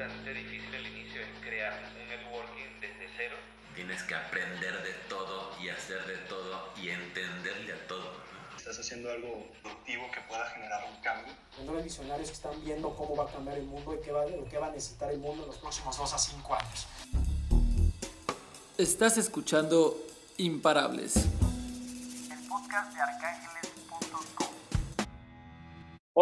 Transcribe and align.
bastante 0.00 0.32
difícil 0.32 0.74
el 0.74 0.86
inicio, 0.86 1.20
es 1.20 1.28
crear 1.44 1.78
un 1.78 2.08
networking 2.08 2.80
desde 2.80 3.06
cero. 3.16 3.36
Tienes 3.74 4.02
que 4.04 4.14
aprender 4.14 4.82
de 4.82 4.92
todo 5.08 5.50
y 5.60 5.68
hacer 5.68 6.04
de 6.06 6.16
todo 6.28 6.72
y 6.80 6.88
entenderle 6.88 7.74
a 7.74 7.86
todo. 7.86 8.12
Estás 8.56 8.78
haciendo 8.78 9.10
algo 9.10 9.46
productivo 9.62 10.10
que 10.10 10.20
pueda 10.22 10.48
generar 10.50 10.84
un 10.90 11.02
cambio. 11.02 11.32
Los 11.66 11.84
visionarios 11.84 12.28
que 12.28 12.34
están 12.34 12.64
viendo 12.64 12.94
cómo 12.94 13.16
va 13.16 13.24
a 13.24 13.32
cambiar 13.32 13.58
el 13.58 13.64
mundo 13.64 13.94
y 13.94 14.04
qué 14.04 14.12
va, 14.12 14.24
qué 14.50 14.58
va 14.58 14.68
a 14.68 14.70
necesitar 14.70 15.10
el 15.10 15.18
mundo 15.18 15.42
en 15.42 15.48
los 15.48 15.58
próximos 15.58 15.96
dos 15.96 16.12
a 16.12 16.18
cinco 16.18 16.54
años. 16.54 16.86
Estás 18.78 19.18
escuchando 19.18 19.96
Imparables. 20.38 21.16
El 21.16 22.48
podcast 22.48 22.94
de 22.94 23.00
arcángeles.com. 23.02 23.59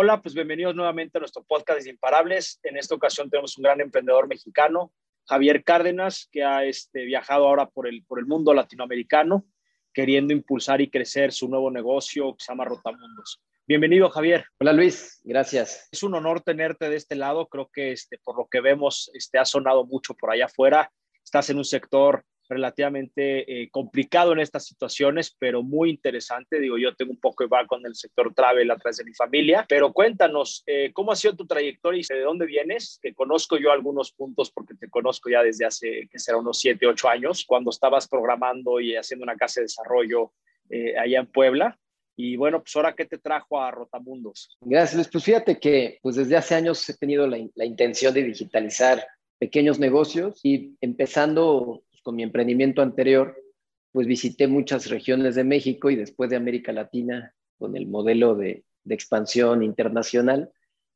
Hola, 0.00 0.22
pues 0.22 0.32
bienvenidos 0.32 0.76
nuevamente 0.76 1.18
a 1.18 1.20
nuestro 1.20 1.42
podcast 1.42 1.82
de 1.82 1.90
Imparables. 1.90 2.60
En 2.62 2.76
esta 2.76 2.94
ocasión 2.94 3.28
tenemos 3.28 3.58
un 3.58 3.64
gran 3.64 3.80
emprendedor 3.80 4.28
mexicano, 4.28 4.92
Javier 5.26 5.64
Cárdenas, 5.64 6.28
que 6.30 6.44
ha 6.44 6.64
este, 6.64 7.04
viajado 7.04 7.48
ahora 7.48 7.68
por 7.68 7.88
el, 7.88 8.04
por 8.04 8.20
el 8.20 8.26
mundo 8.26 8.54
latinoamericano, 8.54 9.44
queriendo 9.92 10.32
impulsar 10.32 10.80
y 10.80 10.88
crecer 10.88 11.32
su 11.32 11.48
nuevo 11.48 11.68
negocio 11.72 12.32
que 12.36 12.44
se 12.44 12.52
llama 12.52 12.66
Rotamundos. 12.66 13.42
Bienvenido, 13.66 14.08
Javier. 14.08 14.44
Hola, 14.60 14.72
Luis. 14.72 15.20
Gracias. 15.24 15.88
Es 15.90 16.04
un 16.04 16.14
honor 16.14 16.42
tenerte 16.42 16.88
de 16.88 16.94
este 16.94 17.16
lado. 17.16 17.48
Creo 17.48 17.68
que 17.68 17.90
este, 17.90 18.18
por 18.18 18.38
lo 18.38 18.46
que 18.48 18.60
vemos, 18.60 19.10
este, 19.14 19.38
ha 19.38 19.44
sonado 19.44 19.84
mucho 19.84 20.14
por 20.14 20.30
allá 20.30 20.44
afuera. 20.44 20.92
Estás 21.24 21.50
en 21.50 21.56
un 21.56 21.64
sector 21.64 22.24
relativamente 22.48 23.62
eh, 23.62 23.68
complicado 23.70 24.32
en 24.32 24.40
estas 24.40 24.64
situaciones, 24.64 25.34
pero 25.38 25.62
muy 25.62 25.90
interesante. 25.90 26.58
Digo, 26.58 26.78
yo 26.78 26.94
tengo 26.94 27.12
un 27.12 27.20
poco 27.20 27.44
de 27.44 27.48
con 27.66 27.84
el 27.84 27.94
sector 27.94 28.32
travel 28.34 28.70
a 28.70 28.76
través 28.76 28.98
de 28.98 29.04
mi 29.04 29.14
familia, 29.14 29.66
pero 29.68 29.92
cuéntanos, 29.92 30.62
eh, 30.66 30.90
¿cómo 30.92 31.12
ha 31.12 31.16
sido 31.16 31.34
tu 31.34 31.46
trayectoria 31.46 32.00
y 32.00 32.14
de 32.14 32.22
dónde 32.22 32.46
vienes? 32.46 32.98
Que 33.02 33.14
conozco 33.14 33.58
yo 33.58 33.72
algunos 33.72 34.12
puntos 34.12 34.50
porque 34.50 34.74
te 34.74 34.88
conozco 34.88 35.28
ya 35.30 35.42
desde 35.42 35.66
hace, 35.66 36.08
que 36.10 36.18
será 36.18 36.38
unos 36.38 36.58
7, 36.60 36.86
8 36.86 37.08
años, 37.08 37.44
cuando 37.46 37.70
estabas 37.70 38.08
programando 38.08 38.80
y 38.80 38.96
haciendo 38.96 39.24
una 39.24 39.36
casa 39.36 39.60
de 39.60 39.64
desarrollo 39.64 40.32
eh, 40.70 40.96
allá 40.96 41.20
en 41.20 41.26
Puebla. 41.26 41.78
Y 42.16 42.36
bueno, 42.36 42.60
pues 42.60 42.74
ahora, 42.74 42.94
¿qué 42.94 43.04
te 43.04 43.18
trajo 43.18 43.60
a 43.60 43.70
Rotamundos? 43.70 44.56
Gracias. 44.60 45.08
Pues 45.08 45.22
fíjate 45.22 45.58
que 45.58 45.98
pues 46.02 46.16
desde 46.16 46.36
hace 46.36 46.54
años 46.54 46.88
he 46.88 46.96
tenido 46.96 47.26
la, 47.26 47.38
la 47.54 47.64
intención 47.64 48.12
de 48.12 48.24
digitalizar 48.24 49.06
pequeños 49.38 49.78
negocios 49.78 50.40
y 50.42 50.76
empezando 50.80 51.84
con 52.08 52.16
mi 52.16 52.22
emprendimiento 52.22 52.80
anterior, 52.80 53.36
pues 53.92 54.06
visité 54.06 54.48
muchas 54.48 54.88
regiones 54.88 55.34
de 55.34 55.44
México 55.44 55.90
y 55.90 55.96
después 55.96 56.30
de 56.30 56.36
América 56.36 56.72
Latina 56.72 57.34
con 57.58 57.76
el 57.76 57.86
modelo 57.86 58.34
de, 58.34 58.64
expansión 58.88 59.62
internacional. 59.62 60.50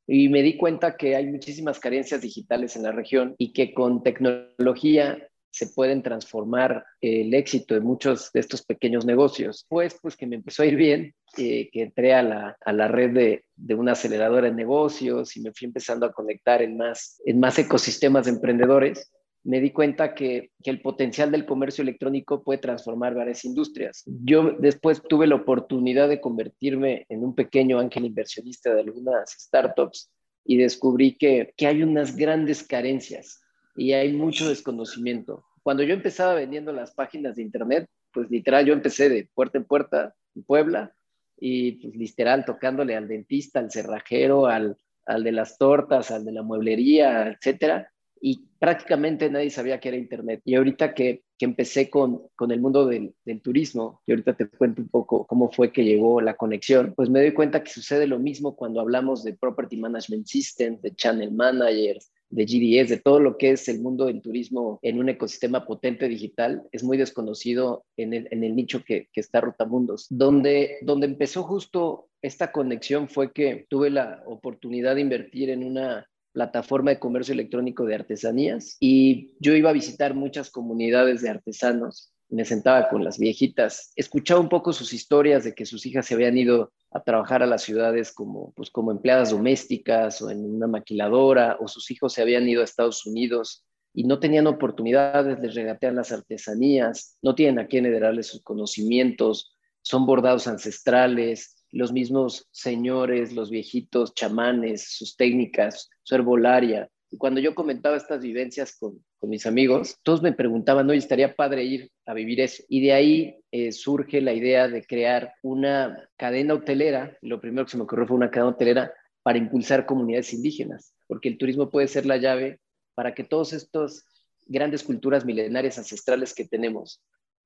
Y 0.07 0.31
me 0.31 0.41
di 0.41 0.57
cuenta 0.57 0.97
que 0.97 1.15
hay 1.15 1.27
muchísimas 1.27 1.79
carencias 1.79 2.23
digitales 2.23 2.77
en 2.77 2.85
la 2.85 2.93
región 2.93 3.35
y 3.37 3.53
que 3.53 3.75
con 3.75 4.03
tecnología 4.03 5.29
se 5.51 5.67
pueden 5.67 6.03
transformar 6.03 6.83
el 7.03 7.35
éxito 7.35 7.75
de 7.75 7.83
muchos 7.83 8.33
de 8.33 8.41
estos 8.41 8.65
pequeños 8.65 9.05
negocios. 9.05 9.67
Pues, 9.69 9.99
pues 10.01 10.17
que 10.17 10.27
me 10.27 10.37
empezó 10.37 10.63
a 10.63 10.67
ir 10.67 10.77
bien, 10.77 11.15
eh, 11.37 11.69
que 11.71 11.83
entré 11.83 12.15
a 12.15 12.23
la, 12.23 12.57
a 12.65 12.73
la 12.73 12.89
red 12.89 13.11
de, 13.11 13.45
de, 13.55 13.75
una 13.75 13.93
aceleradora 13.93 14.49
de 14.49 14.55
negocios 14.55 15.37
y 15.37 15.43
me 15.43 15.53
fui 15.53 15.67
empezando 15.67 16.07
a 16.07 16.13
conectar 16.13 16.63
en 16.63 16.79
más, 16.79 17.21
en 17.27 17.39
más 17.39 17.59
ecosistemas 17.59 18.25
de 18.25 18.31
emprendedores 18.31 19.13
me 19.45 19.61
di 19.61 19.71
cuenta 19.71 20.15
que, 20.15 20.51
el 20.65 20.81
potencial 20.81 21.31
del 21.33 21.45
comercio 21.45 21.83
electrónico 21.83 22.43
puede 22.43 22.59
transformar 22.59 23.15
varias 23.15 23.45
industrias. 23.45 24.05
Yo 24.07 24.53
después 24.53 25.03
tuve 25.09 25.27
la 25.27 25.35
oportunidad 25.35 26.09
de 26.09 26.21
convertirme 26.21 27.07
en 27.09 27.25
un 27.25 27.35
pequeño 27.35 27.81
ángel 27.81 28.05
inversionista 28.05 28.73
de 28.73 28.81
algunas 28.81 29.31
startups 29.31 30.11
y 30.45 30.57
descubrí 30.57 31.17
que, 31.17 31.53
que 31.57 31.67
hay 31.67 31.83
unas 31.83 32.17
grandes 32.17 32.63
carencias 32.63 33.43
y 33.77 33.93
hay 33.93 34.13
mucho 34.13 34.49
desconocimiento. 34.49 35.45
Cuando 35.63 35.83
yo 35.83 35.95
empezaba 35.95 36.35
vendiendo 36.35 36.73
las 36.73 36.93
páginas 36.93 37.37
de 37.37 37.43
internet, 37.43 37.89
pues 38.13 38.31
literal 38.31 38.67
yo 38.67 38.73
empecé 38.73 39.09
de 39.09 39.29
puerta 39.35 39.59
en 39.59 39.65
puerta 39.65 40.15
en 40.35 40.45
Puebla 40.45 40.95
y 41.39 41.73
pues 41.73 41.97
literal 41.97 42.45
tocándole 42.45 42.95
al 42.95 43.09
dentista, 43.09 43.59
al 43.59 43.71
cerrajero, 43.71 44.47
al, 44.47 44.77
al 45.07 45.25
de 45.25 45.33
las 45.33 45.59
tortas, 45.59 46.11
al 46.11 46.25
de 46.25 46.33
la 46.33 46.43
mueblería, 46.43 47.29
etcétera 47.29 47.92
y 48.25 48.47
prácticamente 48.61 49.29
nadie 49.29 49.51
sabía 49.51 49.81
que 49.81 49.89
era 49.89 49.99
Internet. 49.99 50.43
Y 50.45 50.55
ahorita 50.55 50.95
que, 50.95 51.25
que 51.37 51.45
empecé 51.45 51.91
con, 51.91 52.23
con, 52.37 52.53
el 52.53 52.61
mundo 52.61 52.87
del, 52.87 53.15
turismo, 53.43 54.01
y 54.07 54.13
ahorita 54.13 54.37
te 54.37 54.47
cuento 54.49 54.81
un 54.81 54.89
poco 54.89 55.27
cómo 55.27 55.51
fue 55.51 55.73
que 55.73 55.85
llegó 55.85 56.21
la 56.21 56.37
conexión, 56.37 56.95
pues 56.95 57.11
me 57.11 57.21
doy 57.21 57.35
cuenta 57.35 57.65
que 57.65 57.73
sucede 57.73 58.07
lo 58.07 58.21
mismo 58.21 58.55
cuando 58.55 58.81
hablamos 58.81 59.25
de 59.25 59.35
Property 59.35 59.77
Management 59.77 60.27
System, 60.27 60.81
de 60.81 60.95
Channel 60.95 61.33
Managers, 61.33 62.13
de 62.31 62.45
GDS, 62.45 62.91
de 62.91 63.01
todo 63.01 63.19
lo 63.19 63.37
que 63.37 63.51
es 63.51 63.69
el 63.69 63.81
mundo 63.81 64.07
del 64.07 64.23
turismo 64.23 64.79
en 64.83 65.01
un 65.01 65.09
ecosistema 65.09 65.67
potente 65.67 66.09
digital, 66.09 66.63
es 66.71 66.85
muy 66.85 66.97
desconocido 66.97 67.85
en 67.97 68.15
el, 68.15 68.29
en 68.31 68.45
el 68.45 68.55
nicho 68.55 68.85
que, 68.85 69.09
que 69.13 69.21
está 69.21 69.41
Rotamundos. 69.41 70.07
Donde, 70.11 70.79
donde 70.83 71.09
empezó 71.09 71.43
justo 71.43 72.09
esta 72.23 72.53
conexión 72.53 73.09
fue 73.09 73.33
que 73.33 73.67
tuve 73.69 73.91
la 73.91 74.23
oportunidad 74.27 74.95
de 74.95 75.01
invertir 75.01 75.51
en 75.51 75.65
una 75.65 76.07
plataforma 76.33 76.91
de 76.91 76.99
comercio 76.99 77.35
electrónico 77.35 77.85
de 77.85 77.95
artesanías 77.95 78.77
y 78.81 79.35
yo 79.39 79.55
iba 79.55 79.71
a 79.71 79.75
visitar 79.75 80.15
muchas 80.15 80.51
comunidades 80.51 81.23
de 81.23 81.31
artesanos. 81.31 82.13
Me 82.29 82.47
sentaba 82.47 82.89
con 82.89 83.05
las 83.05 83.19
viejitas, 83.19 83.93
escuchaba 83.95 84.41
un 84.41 84.49
poco 84.49 84.73
sus 84.73 84.95
historias 84.95 85.45
de 85.45 85.55
que 85.55 85.67
sus 85.67 85.85
hijas 85.85 86.07
se 86.07 86.15
habían 86.15 86.39
ido 86.39 86.73
a 86.91 87.03
trabajar 87.03 87.43
a 87.43 87.47
las 87.47 87.63
ciudades 87.63 88.13
como, 88.13 88.53
pues, 88.55 88.71
como 88.71 88.91
empleadas 88.91 89.31
domésticas 89.31 90.23
o 90.23 90.31
en 90.31 90.45
una 90.45 90.67
maquiladora, 90.67 91.59
o 91.61 91.69
sus 91.69 91.91
hijos 91.91 92.15
se 92.15 92.23
habían 92.23 92.49
ido 92.49 92.63
a 92.63 92.65
Estados 92.65 93.05
Unidos 93.07 93.67
y 93.95 94.05
no 94.05 94.19
tenían 94.19 94.47
oportunidades, 94.47 95.39
les 95.41 95.55
regatean 95.55 95.97
las 95.97 96.13
artesanías, 96.13 97.19
no 97.21 97.35
tienen 97.35 97.59
a 97.59 97.67
quién 97.67 97.85
heredarles 97.85 98.29
sus 98.29 98.43
conocimientos, 98.43 99.55
son 99.83 100.07
bordados 100.07 100.47
ancestrales, 100.47 101.62
los 101.73 101.93
mismos 101.93 102.47
señores, 102.51 103.33
los 103.33 103.51
viejitos, 103.51 104.15
chamanes, 104.15 104.95
sus 104.97 105.17
técnicas, 105.17 105.89
su 106.03 106.15
herbolaria. 106.15 106.89
Y 107.11 107.17
cuando 107.17 107.41
yo 107.41 107.55
comentaba 107.55 107.97
estas 107.97 108.23
vivencias 108.23 108.77
con, 108.79 109.03
mis 109.23 109.47
amigos, 109.47 109.99
todos 110.03 110.21
me 110.21 110.33
preguntaban, 110.33 110.91
oye, 110.91 110.99
estaría 110.99 111.37
padre 111.37 111.63
ir 111.65 111.91
a 112.07 112.15
vivir 112.15 112.41
eso. 112.41 112.63
Y 112.69 112.83
de 112.83 112.93
ahí 112.93 113.37
eh, 113.53 113.71
surge 113.71 114.21
la 114.21 114.33
idea 114.33 114.67
de 114.67 114.85
crear 114.85 115.33
una 115.43 116.09
cadena 116.17 116.55
hotelera. 116.55 117.17
Lo 117.21 117.41
primero 117.41 117.65
que 117.65 117.71
se 117.71 117.77
me 117.77 117.85
ocurrió 117.85 118.07
fue 118.07 118.17
una 118.17 118.31
cadena 118.31 118.51
hotelera 118.51 118.93
para 119.23 119.39
impulsar 119.39 119.87
comunidades 119.87 120.33
indígenas, 120.33 120.95
porque 121.07 121.29
el 121.29 121.39
turismo 121.39 121.71
puede 121.71 121.87
ser 121.87 122.05
la 122.05 122.17
llave 122.17 122.59
para 122.95 123.15
que 123.15 123.25
todas 123.25 123.53
estas 123.53 124.05
grandes 124.47 124.83
culturas 124.83 125.25
milenarias 125.25 125.79
ancestrales 125.79 126.35
que 126.35 126.45
tenemos, 126.45 127.01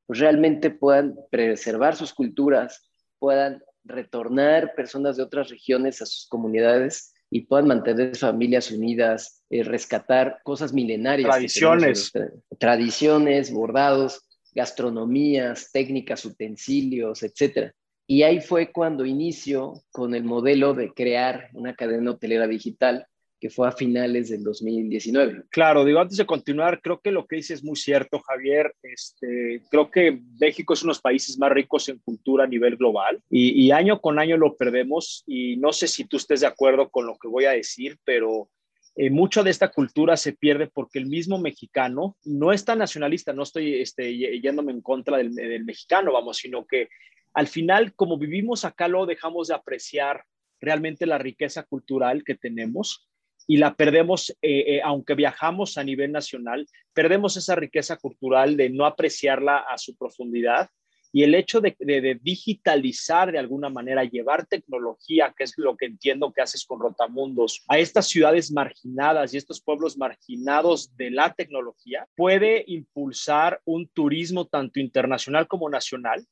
pues 0.07 0.19
realmente 0.19 0.71
puedan 0.71 1.15
preservar 1.31 1.95
sus 1.95 2.15
culturas, 2.15 2.89
puedan 3.19 3.63
retornar 3.87 4.75
personas 4.75 5.17
de 5.17 5.23
otras 5.23 5.49
regiones 5.49 6.03
a 6.03 6.07
sus 6.07 6.27
comunidades 6.29 7.15
y 7.31 7.43
puedan 7.43 7.69
mantener 7.69 8.17
familias 8.17 8.71
unidas, 8.71 9.43
eh, 9.51 9.63
rescatar 9.63 10.41
cosas 10.45 10.73
milenarias. 10.73 11.29
Tradiciones. 11.29 12.13
tradiciones, 12.59 13.53
bordados, 13.53 14.23
gastronomías, 14.55 15.71
técnicas, 15.73 16.25
utensilios, 16.25 17.23
etc. 17.23 17.73
Y 18.07 18.23
ahí 18.23 18.41
fue 18.41 18.73
cuando 18.73 19.05
inicio 19.05 19.83
con 19.91 20.15
el 20.15 20.25
modelo 20.25 20.75
de 20.75 20.93
crear 20.93 21.51
una 21.53 21.75
cadena 21.75 22.13
hotelera 22.13 22.47
digital 22.47 23.07
que 23.41 23.51
fue 23.51 23.69
a 23.69 23.73
finales 23.73 24.31
del 24.31 24.43
2019. 24.43 25.45
Claro, 25.51 25.85
digo, 25.85 26.01
antes 26.01 26.17
de 26.17 26.27
continuar, 26.27 26.81
creo 26.81 27.01
que 27.01 27.11
lo 27.11 27.27
que 27.27 27.37
dice 27.37 27.55
es 27.55 27.63
muy 27.63 27.77
cierto, 27.77 28.21
Javier. 28.21 28.75
Este, 28.83 29.63
creo 29.71 29.91
que 29.91 30.21
México 30.41 30.73
es 30.73 30.83
uno 30.83 30.91
de 30.91 30.97
los 30.97 31.03
países 31.03 31.39
más 31.39 31.53
ricos 31.53 31.89
en 31.89 31.99
cultura 31.99 32.45
a 32.45 32.49
nivel 32.49 32.77
global 32.77 33.21
y, 33.31 33.71
año 33.71 34.01
con 34.01 34.19
año 34.19 34.37
lo 34.37 34.57
perdemos 34.57 35.23
y 35.27 35.57
no 35.57 35.73
sé 35.73 35.87
si 35.87 36.05
tú 36.05 36.17
estés 36.17 36.41
de 36.41 36.47
acuerdo 36.47 36.89
con 36.89 37.07
lo 37.07 37.17
que 37.19 37.29
voy 37.29 37.45
a 37.45 37.51
decir, 37.51 37.99
pero 38.05 38.49
eh, 38.95 39.11
mucho 39.11 39.45
de 39.45 39.51
esta 39.51 39.69
cultura 39.69 40.17
se 40.17 40.33
pierde 40.33 40.69
porque 40.69 40.99
el 40.99 41.07
mismo 41.07 41.39
mexicano 41.39 42.17
no 42.25 42.53
es 42.53 42.65
tan 42.65 42.79
nacionalista, 42.79 43.35
no 43.35 43.43
estoy 43.43 43.75
este, 43.75 44.17
yéndome 44.41 44.73
en 44.73 44.81
contra 44.81 45.19
del, 45.19 45.35
del 45.35 45.65
mexicano, 45.65 46.13
vamos, 46.13 46.39
sino 46.39 46.65
que 46.65 46.89
al 47.35 47.49
final, 47.49 47.93
como 47.95 48.17
vivimos 48.17 48.65
acá, 48.65 48.89
lo 48.89 49.05
dejamos 49.05 49.49
de 49.49 49.55
apreciar 49.55 50.25
realmente 50.59 51.05
la 51.05 51.19
riqueza 51.19 51.65
cultural 51.65 52.25
que 52.25 52.35
tenemos 52.35 53.07
y 53.47 53.59
la 53.59 53.75
perdemos, 53.75 54.31
eh, 54.43 54.77
eh, 54.77 54.81
aunque 54.83 55.15
viajamos 55.15 55.79
a 55.79 55.85
nivel 55.85 56.13
nacional, 56.13 56.67
perdemos 56.93 57.37
esa 57.37 57.55
riqueza 57.55 57.97
cultural 57.97 58.57
de 58.57 58.71
no 58.71 58.87
apreciarla 58.87 59.59
a 59.59 59.79
su 59.79 59.97
profundidad. 59.97 60.69
Y 61.13 61.23
el 61.23 61.35
hecho 61.35 61.63
de, 61.63 61.75
digitalizar 62.21 63.33
de 63.33 63.39
alguna 63.39 63.71
manera, 63.71 64.05
llevar 64.05 64.45
tecnología, 64.45 65.33
que 65.35 65.45
es 65.45 65.55
lo 65.57 65.77
que 65.77 65.87
entiendo 65.87 66.33
que 66.33 66.43
haces 66.43 66.67
con 66.67 66.81
Rotamundos, 66.81 67.65
a 67.69 67.79
estas 67.79 68.09
ciudades 68.09 68.53
marginadas 68.53 69.33
y 69.33 69.39
estos 69.39 69.63
pueblos 69.63 69.97
marginados 69.97 70.95
de 70.97 71.11
la 71.11 71.33
tecnología, 71.33 72.07
puede 72.17 72.65
impulsar 72.67 73.63
un 73.65 73.89
turismo 73.89 74.47
tanto 74.47 74.79
internacional 74.79 75.49
como 75.49 75.71
nacional 75.71 76.27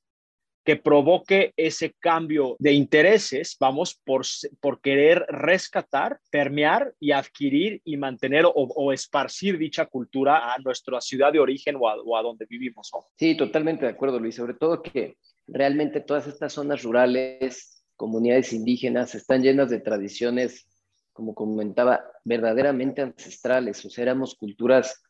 que 0.65 0.77
provoque 0.77 1.53
ese 1.57 1.93
cambio 1.93 2.57
de 2.59 2.73
intereses, 2.73 3.57
vamos, 3.61 4.01
por, 4.03 4.23
por 4.61 4.81
querer 4.81 5.27
rescatar, 5.29 6.21
permear 6.31 6.95
y 6.99 7.13
adquirir 7.13 7.83
y 7.85 7.99
mantener 7.99 8.47
o, 8.47 8.93
esparcir 8.93 9.59
dicha 9.59 9.85
cultura 9.85 10.55
a 10.55 10.59
nuestra 10.59 11.01
ciudad 11.03 11.33
de 11.33 11.39
origen 11.39 11.77
o 11.79 12.17
a, 12.17 12.23
donde 12.23 12.47
vivimos. 12.47 12.91
Sí, 13.17 13.37
totalmente 13.37 13.85
de 13.85 13.93
acuerdo, 13.93 14.19
Luis. 14.19 14.37
Sobre 14.37 14.55
todo 14.55 14.83
que 14.83 15.19
realmente 15.47 16.01
todas 16.01 16.27
estas 16.27 16.55
zonas 16.55 16.83
rurales, 16.83 17.85
comunidades 17.95 18.55
indígenas, 18.55 19.15
están 19.15 19.43
llenas 19.43 19.69
de 19.69 19.81
tradiciones, 19.81 20.67
como 21.13 21.35
comentaba, 21.35 22.03
verdaderamente 22.25 23.03
ancestrales. 23.03 23.85
O 23.85 23.91
sea, 23.91 24.03
éramos 24.03 24.35
culturas 24.35 25.03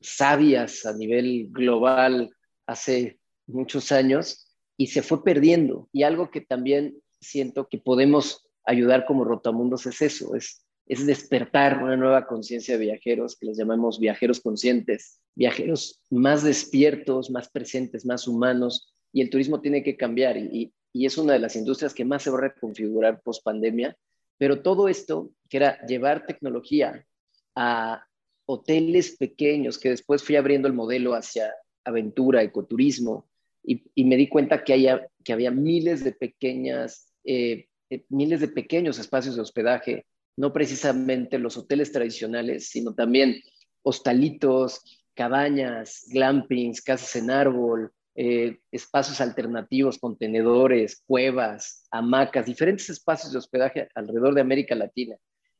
sabias 0.00 0.84
a 0.84 0.92
nivel 0.92 1.48
global 1.48 2.30
hace 2.66 3.18
muchos 3.46 3.90
años 3.90 4.47
y 4.78 4.86
se 4.86 5.02
fue 5.02 5.22
perdiendo. 5.22 5.90
Y 5.92 6.04
algo 6.04 6.30
que 6.30 6.40
también 6.40 6.96
siento 7.20 7.68
que 7.68 7.76
podemos 7.76 8.48
ayudar 8.64 9.04
como 9.04 9.24
Rotamundos 9.24 9.84
es 9.86 10.00
eso, 10.00 10.34
es, 10.34 10.64
es 10.86 11.04
despertar 11.04 11.82
una 11.82 11.96
nueva 11.96 12.26
conciencia 12.26 12.78
de 12.78 12.86
viajeros, 12.86 13.36
que 13.36 13.46
les 13.46 13.58
llamamos 13.58 13.98
viajeros 13.98 14.40
conscientes, 14.40 15.20
viajeros 15.34 16.00
más 16.10 16.42
despiertos, 16.42 17.30
más 17.30 17.50
presentes, 17.50 18.06
más 18.06 18.28
humanos, 18.28 18.94
y 19.12 19.20
el 19.20 19.30
turismo 19.30 19.60
tiene 19.60 19.82
que 19.82 19.96
cambiar 19.96 20.36
y, 20.36 20.72
y 20.92 21.06
es 21.06 21.18
una 21.18 21.32
de 21.32 21.38
las 21.38 21.56
industrias 21.56 21.94
que 21.94 22.04
más 22.04 22.22
se 22.22 22.30
va 22.30 22.38
a 22.38 22.42
reconfigurar 22.42 23.20
post 23.22 23.42
pandemia, 23.42 23.96
pero 24.38 24.62
todo 24.62 24.88
esto, 24.88 25.32
que 25.48 25.56
era 25.56 25.84
llevar 25.86 26.24
tecnología 26.26 27.04
a 27.56 28.04
hoteles 28.46 29.16
pequeños, 29.16 29.78
que 29.78 29.90
después 29.90 30.22
fui 30.22 30.36
abriendo 30.36 30.68
el 30.68 30.74
modelo 30.74 31.14
hacia 31.14 31.52
aventura, 31.84 32.42
ecoturismo, 32.42 33.27
y, 33.94 34.04
me 34.04 34.16
di 34.16 34.28
cuenta 34.28 34.64
que, 34.64 34.72
haya, 34.72 35.06
que 35.22 35.32
había 35.34 35.50
miles 35.50 36.02
de 36.02 36.12
pequeñas, 36.12 37.12
eh, 37.24 37.66
eh, 37.90 38.04
miles 38.08 38.40
de 38.40 38.48
pequeños 38.48 38.98
espacios 38.98 39.36
de 39.36 39.42
hospedaje, 39.42 40.06
no 40.36 40.52
precisamente 40.52 41.38
los 41.38 41.56
hoteles 41.58 41.92
tradicionales, 41.92 42.70
sino 42.70 42.94
también 42.94 43.40
hostalitos, 43.82 44.80
cabañas, 45.14 46.06
glampings, 46.10 46.80
casas 46.80 47.14
en 47.16 47.30
árbol, 47.30 47.92
eh, 48.14 48.58
espacios 48.72 49.20
alternativos, 49.20 49.98
contenedores, 49.98 51.02
cuevas, 51.06 51.86
hamacas, 51.90 52.46
diferentes 52.46 52.88
espacios 52.88 53.32
de 53.32 53.38
hospedaje 53.38 53.88
alrededor 53.94 54.34
de 54.34 54.40
América 54.40 54.74
Latina, 54.74 55.16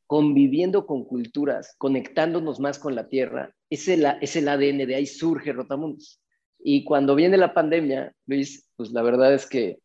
conviviendo 0.06 0.86
con 0.86 1.04
culturas, 1.04 1.74
conectándonos 1.76 2.58
más 2.58 2.78
con 2.78 2.94
la 2.94 3.08
tierra. 3.08 3.54
Es 3.68 3.86
el, 3.88 4.06
es 4.22 4.34
el 4.36 4.48
ADN, 4.48 4.86
de 4.86 4.94
ahí 4.94 5.06
surge 5.06 5.52
Rotamundos. 5.52 6.22
Y 6.58 6.84
cuando 6.84 7.14
viene 7.14 7.36
la 7.36 7.54
pandemia, 7.54 8.12
Luis, 8.26 8.68
pues 8.76 8.90
la 8.92 9.02
verdad 9.02 9.32
es 9.34 9.46
que 9.46 9.78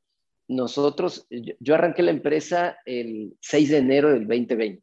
nosotros, 0.47 1.27
yo, 1.29 1.75
arranqué 1.75 2.03
la 2.03 2.11
empresa 2.11 2.77
el 2.85 3.35
6 3.41 3.69
de 3.69 3.77
enero 3.77 4.09
del 4.09 4.27
2020. 4.27 4.81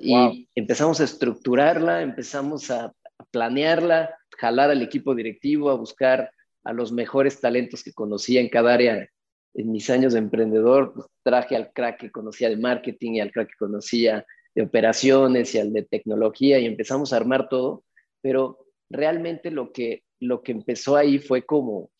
Y 0.00 0.48
empezamos 0.54 1.00
a 1.00 1.04
estructurarla, 1.04 2.02
empezamos 2.02 2.70
a, 2.70 2.92
planearla, 3.30 4.16
jalar 4.38 4.70
al 4.70 4.82
equipo 4.82 5.14
directivo, 5.14 5.70
a 5.70 5.74
buscar 5.74 6.32
a 6.64 6.72
los 6.72 6.90
mejores 6.90 7.38
talentos 7.38 7.84
que 7.84 7.92
conocía 7.92 8.40
en 8.40 8.48
cada 8.48 8.72
área. 8.72 9.08
En 9.54 9.70
mis 9.70 9.90
años 9.90 10.14
de 10.14 10.20
emprendedor, 10.20 10.94
pues, 10.94 11.06
traje 11.22 11.54
al 11.54 11.70
crack 11.72 12.00
que 12.00 12.10
conocía 12.10 12.48
de 12.48 12.56
marketing 12.56 13.12
y 13.12 13.20
al 13.20 13.30
crack 13.30 13.50
que 13.50 13.58
conocía 13.58 14.24
de 14.54 14.62
operaciones 14.62 15.54
y 15.54 15.58
al 15.58 15.72
de 15.72 15.82
tecnología 15.82 16.58
y 16.58 16.66
empezamos 16.66 17.12
a 17.12 17.16
armar 17.16 17.48
todo, 17.48 17.84
pero 18.20 18.66
realmente 18.88 19.50
lo 19.50 19.70
que 19.72 20.02
lo 20.20 20.42
que 20.42 20.52
empezó 20.52 20.96
ahí 20.96 21.18
fue 21.18 21.44
como 21.44 21.90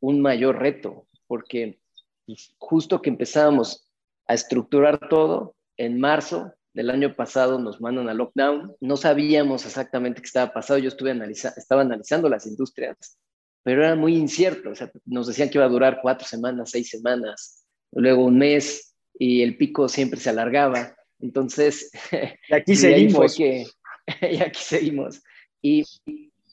un 0.00 0.20
mayor 0.20 0.58
reto, 0.58 1.06
porque 1.26 1.80
justo 2.58 3.02
que 3.02 3.10
empezábamos 3.10 3.90
a 4.26 4.34
estructurar 4.34 5.08
todo, 5.08 5.56
en 5.76 6.00
marzo 6.00 6.52
del 6.74 6.90
año 6.90 7.14
pasado 7.14 7.58
nos 7.58 7.80
mandan 7.80 8.08
a 8.08 8.14
lockdown, 8.14 8.76
no 8.80 8.96
sabíamos 8.96 9.64
exactamente 9.64 10.20
qué 10.20 10.26
estaba 10.26 10.52
pasando, 10.52 10.82
yo 10.82 10.88
estuve 10.88 11.16
estaba 11.56 11.82
analizando 11.82 12.28
las 12.28 12.46
industrias, 12.46 13.18
pero 13.62 13.82
era 13.82 13.96
muy 13.96 14.14
incierto, 14.14 14.70
o 14.70 14.74
sea, 14.74 14.90
nos 15.04 15.26
decían 15.26 15.48
que 15.48 15.58
iba 15.58 15.64
a 15.64 15.70
durar 15.70 16.00
cuatro 16.02 16.26
semanas, 16.26 16.70
seis 16.70 16.90
semanas, 16.90 17.64
luego 17.92 18.24
un 18.24 18.38
mes, 18.38 18.94
y 19.18 19.42
el 19.42 19.56
pico 19.56 19.88
siempre 19.88 20.20
se 20.20 20.30
alargaba, 20.30 20.94
entonces... 21.18 21.90
Y 22.48 22.54
aquí 22.54 22.76
seguimos. 22.76 23.34
Que, 23.34 23.66
y 24.22 24.42
aquí 24.42 24.60
seguimos. 24.62 25.22
Y 25.62 25.84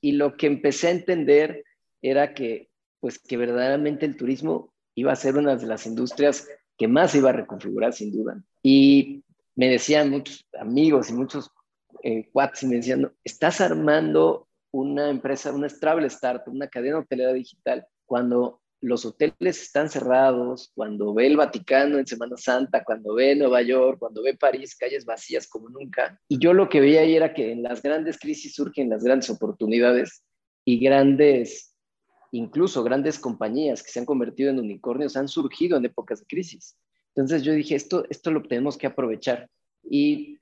y 0.04 0.12
lo 0.12 0.36
que 0.36 0.48
empecé 0.48 0.88
a 0.88 0.92
entender 0.92 1.64
era 2.02 2.34
que, 2.34 2.70
pues, 3.00 3.20
que 3.20 3.38
verdaderamente 3.38 4.06
el 4.06 4.18
turismo 4.18 4.74
iba 4.96 5.14
a 5.14 5.16
ser 5.16 5.38
una 5.38 5.56
de 5.56 5.66
las 5.66 5.86
industrias 5.86 6.46
que 6.78 6.90
más 6.90 7.16
iba 7.16 7.30
a 7.30 7.34
reconfigurar, 7.34 7.94
sin 7.94 8.12
duda. 8.12 8.44
Y 8.62 9.24
me 9.56 9.70
decían 9.70 10.10
muchos 10.10 10.46
amigos 10.60 11.10
y 11.10 11.14
muchos 11.14 11.50
eh, 12.04 12.28
cuates, 12.34 12.64
y 12.64 12.68
me 12.68 12.76
decían, 12.76 13.14
estás 13.24 13.62
armando 13.62 14.50
una 14.72 15.10
empresa, 15.10 15.54
una 15.54 15.70
travel 15.70 16.04
startup, 16.06 16.54
una 16.54 16.68
cadena 16.68 17.00
hotelera 17.00 17.32
digital, 17.32 17.88
cuando 18.06 18.60
los 18.84 19.06
hoteles 19.06 19.62
están 19.62 19.90
cerrados, 19.90 20.72
cuando 20.76 21.14
ve 21.14 21.28
el 21.28 21.38
Vaticano 21.38 21.98
en 21.98 22.06
Semana 22.06 22.36
Santa, 22.36 22.84
cuando 22.84 23.14
ve 23.14 23.34
Nueva 23.34 23.62
York, 23.62 23.98
cuando 23.98 24.22
ve 24.22 24.36
París, 24.36 24.76
calles 24.76 25.06
vacías 25.06 25.48
como 25.48 25.70
nunca. 25.70 26.20
Y 26.28 26.38
yo 26.38 26.52
lo 26.52 26.68
que 26.68 26.82
veía 26.82 27.00
ahí 27.00 27.16
era 27.16 27.34
que 27.34 27.54
en 27.54 27.64
las 27.64 27.82
grandes 27.82 28.20
crisis 28.20 28.54
surgen 28.54 28.90
las 28.90 29.02
grandes 29.02 29.30
oportunidades 29.30 30.26
y 30.66 30.80
grandes, 30.80 31.74
incluso 32.34 32.84
grandes 32.84 33.20
compañías 33.20 33.82
que 33.82 33.90
se 33.90 34.00
han 34.00 34.06
convertido 34.06 34.50
en 34.50 34.60
unicornios 34.60 35.16
han 35.16 35.30
surgido 35.30 35.78
en 35.78 35.86
épocas 35.86 36.20
de 36.20 36.26
crisis. 36.26 36.76
Entonces 37.16 37.42
yo 37.44 37.54
dije, 37.54 37.76
esto, 37.76 38.06
esto 38.10 38.32
lo 38.32 38.44
tenemos 38.44 38.78
que 38.78 38.88
aprovechar. 38.88 39.50
Y 39.90 40.40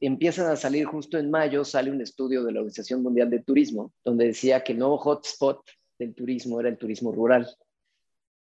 empiezan 0.00 0.50
a 0.50 0.56
salir 0.56 0.86
justo 0.86 1.18
en 1.18 1.30
mayo, 1.30 1.62
sale 1.62 1.90
un 1.90 2.00
estudio 2.00 2.42
de 2.42 2.52
la 2.52 2.60
Organización 2.60 3.02
Mundial 3.02 3.28
de 3.28 3.40
Turismo, 3.40 3.92
donde 4.02 4.28
decía 4.28 4.64
que 4.64 4.72
el 4.72 4.78
nuevo 4.78 4.96
hotspot 4.96 5.60
del 5.98 6.14
turismo 6.14 6.58
era 6.58 6.70
el 6.70 6.78
turismo 6.78 7.12
rural 7.12 7.46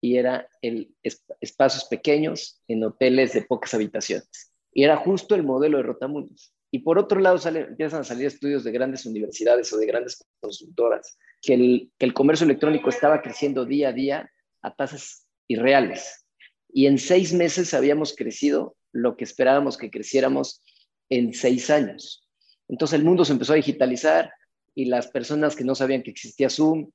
y 0.01 0.17
era 0.17 0.47
el 0.61 0.95
espacios 1.41 1.85
pequeños 1.85 2.61
en 2.67 2.83
hoteles 2.83 3.33
de 3.33 3.41
pocas 3.41 3.73
habitaciones. 3.73 4.53
Y 4.73 4.83
era 4.83 4.97
justo 4.97 5.35
el 5.35 5.43
modelo 5.43 5.77
de 5.77 5.83
Rotamundos. 5.83 6.53
Y 6.71 6.79
por 6.79 6.99
otro 6.99 7.19
lado 7.19 7.37
sale, 7.37 7.61
empiezan 7.61 8.01
a 8.01 8.03
salir 8.03 8.27
estudios 8.27 8.63
de 8.63 8.71
grandes 8.71 9.05
universidades 9.05 9.73
o 9.73 9.77
de 9.77 9.87
grandes 9.87 10.23
consultoras 10.39 11.17
que 11.41 11.55
el, 11.55 11.91
que 11.97 12.05
el 12.05 12.13
comercio 12.13 12.45
electrónico 12.45 12.89
estaba 12.89 13.21
creciendo 13.21 13.65
día 13.65 13.89
a 13.89 13.93
día 13.93 14.31
a 14.61 14.75
tasas 14.75 15.25
irreales. 15.47 16.25
Y 16.71 16.85
en 16.85 16.99
seis 16.99 17.33
meses 17.33 17.73
habíamos 17.73 18.15
crecido 18.15 18.75
lo 18.91 19.17
que 19.17 19.23
esperábamos 19.23 19.77
que 19.77 19.89
creciéramos 19.89 20.61
en 21.09 21.33
seis 21.33 21.69
años. 21.69 22.27
Entonces 22.67 22.99
el 22.99 23.05
mundo 23.05 23.25
se 23.25 23.33
empezó 23.33 23.53
a 23.53 23.57
digitalizar 23.57 24.31
y 24.75 24.85
las 24.85 25.07
personas 25.07 25.55
que 25.55 25.63
no 25.63 25.73
sabían 25.73 26.03
que 26.03 26.11
existía 26.11 26.49
Zoom, 26.49 26.91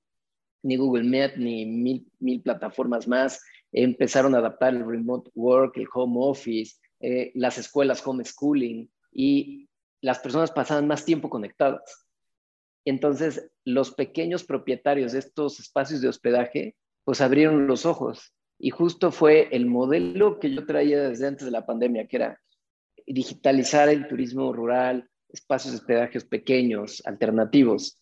ni 0.64 0.76
Google 0.76 1.04
Meet, 1.04 1.36
ni 1.36 1.66
mil, 1.66 2.06
mil 2.18 2.42
plataformas 2.42 3.06
más. 3.06 3.40
Empezaron 3.70 4.34
a 4.34 4.38
adaptar 4.38 4.74
el 4.74 4.86
remote 4.86 5.30
work, 5.34 5.76
el 5.76 5.86
home 5.92 6.16
office, 6.16 6.76
eh, 7.00 7.30
las 7.34 7.58
escuelas 7.58 8.04
homeschooling 8.04 8.90
y 9.12 9.68
las 10.00 10.18
personas 10.18 10.50
pasaban 10.50 10.86
más 10.86 11.04
tiempo 11.04 11.28
conectadas. 11.28 12.06
Entonces, 12.84 13.50
los 13.64 13.92
pequeños 13.92 14.44
propietarios 14.44 15.12
de 15.12 15.18
estos 15.18 15.60
espacios 15.60 16.00
de 16.00 16.08
hospedaje, 16.08 16.76
pues 17.04 17.20
abrieron 17.20 17.66
los 17.66 17.86
ojos. 17.86 18.34
Y 18.58 18.70
justo 18.70 19.12
fue 19.12 19.48
el 19.52 19.66
modelo 19.66 20.38
que 20.38 20.54
yo 20.54 20.64
traía 20.66 21.08
desde 21.08 21.26
antes 21.26 21.44
de 21.44 21.50
la 21.50 21.66
pandemia, 21.66 22.06
que 22.06 22.16
era 22.16 22.40
digitalizar 23.06 23.88
el 23.88 24.08
turismo 24.08 24.52
rural, 24.52 25.08
espacios 25.28 25.72
de 25.72 25.80
hospedaje 25.80 26.20
pequeños, 26.22 27.02
alternativos, 27.04 27.98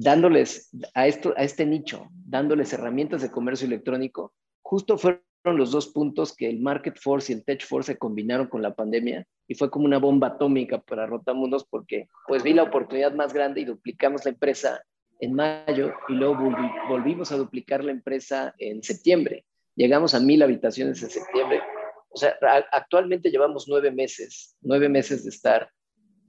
dándoles 0.00 0.70
a, 0.94 1.06
esto, 1.06 1.34
a 1.36 1.44
este 1.44 1.66
nicho, 1.66 2.08
dándoles 2.10 2.72
herramientas 2.72 3.20
de 3.20 3.30
comercio 3.30 3.66
electrónico, 3.66 4.32
justo 4.62 4.96
fueron 4.96 5.20
los 5.44 5.72
dos 5.72 5.88
puntos 5.88 6.34
que 6.34 6.48
el 6.48 6.60
Market 6.60 6.98
Force 6.98 7.30
y 7.30 7.36
el 7.36 7.44
Tech 7.44 7.66
Force 7.66 7.92
se 7.92 7.98
combinaron 7.98 8.46
con 8.46 8.62
la 8.62 8.74
pandemia 8.74 9.26
y 9.46 9.54
fue 9.54 9.70
como 9.70 9.84
una 9.84 9.98
bomba 9.98 10.28
atómica 10.28 10.80
para 10.80 11.04
Rotamundos 11.04 11.66
porque 11.68 12.08
pues 12.26 12.42
vi 12.42 12.54
la 12.54 12.62
oportunidad 12.62 13.12
más 13.12 13.34
grande 13.34 13.60
y 13.60 13.66
duplicamos 13.66 14.24
la 14.24 14.30
empresa 14.30 14.82
en 15.20 15.34
mayo 15.34 15.92
y 16.08 16.14
luego 16.14 16.50
volvimos 16.88 17.30
a 17.30 17.36
duplicar 17.36 17.84
la 17.84 17.92
empresa 17.92 18.54
en 18.56 18.82
septiembre. 18.82 19.44
Llegamos 19.76 20.14
a 20.14 20.20
mil 20.20 20.42
habitaciones 20.42 21.02
en 21.02 21.10
septiembre. 21.10 21.60
O 22.08 22.16
sea, 22.16 22.36
actualmente 22.72 23.30
llevamos 23.30 23.66
nueve 23.68 23.90
meses, 23.90 24.56
nueve 24.62 24.88
meses 24.88 25.24
de 25.24 25.30
estar 25.30 25.70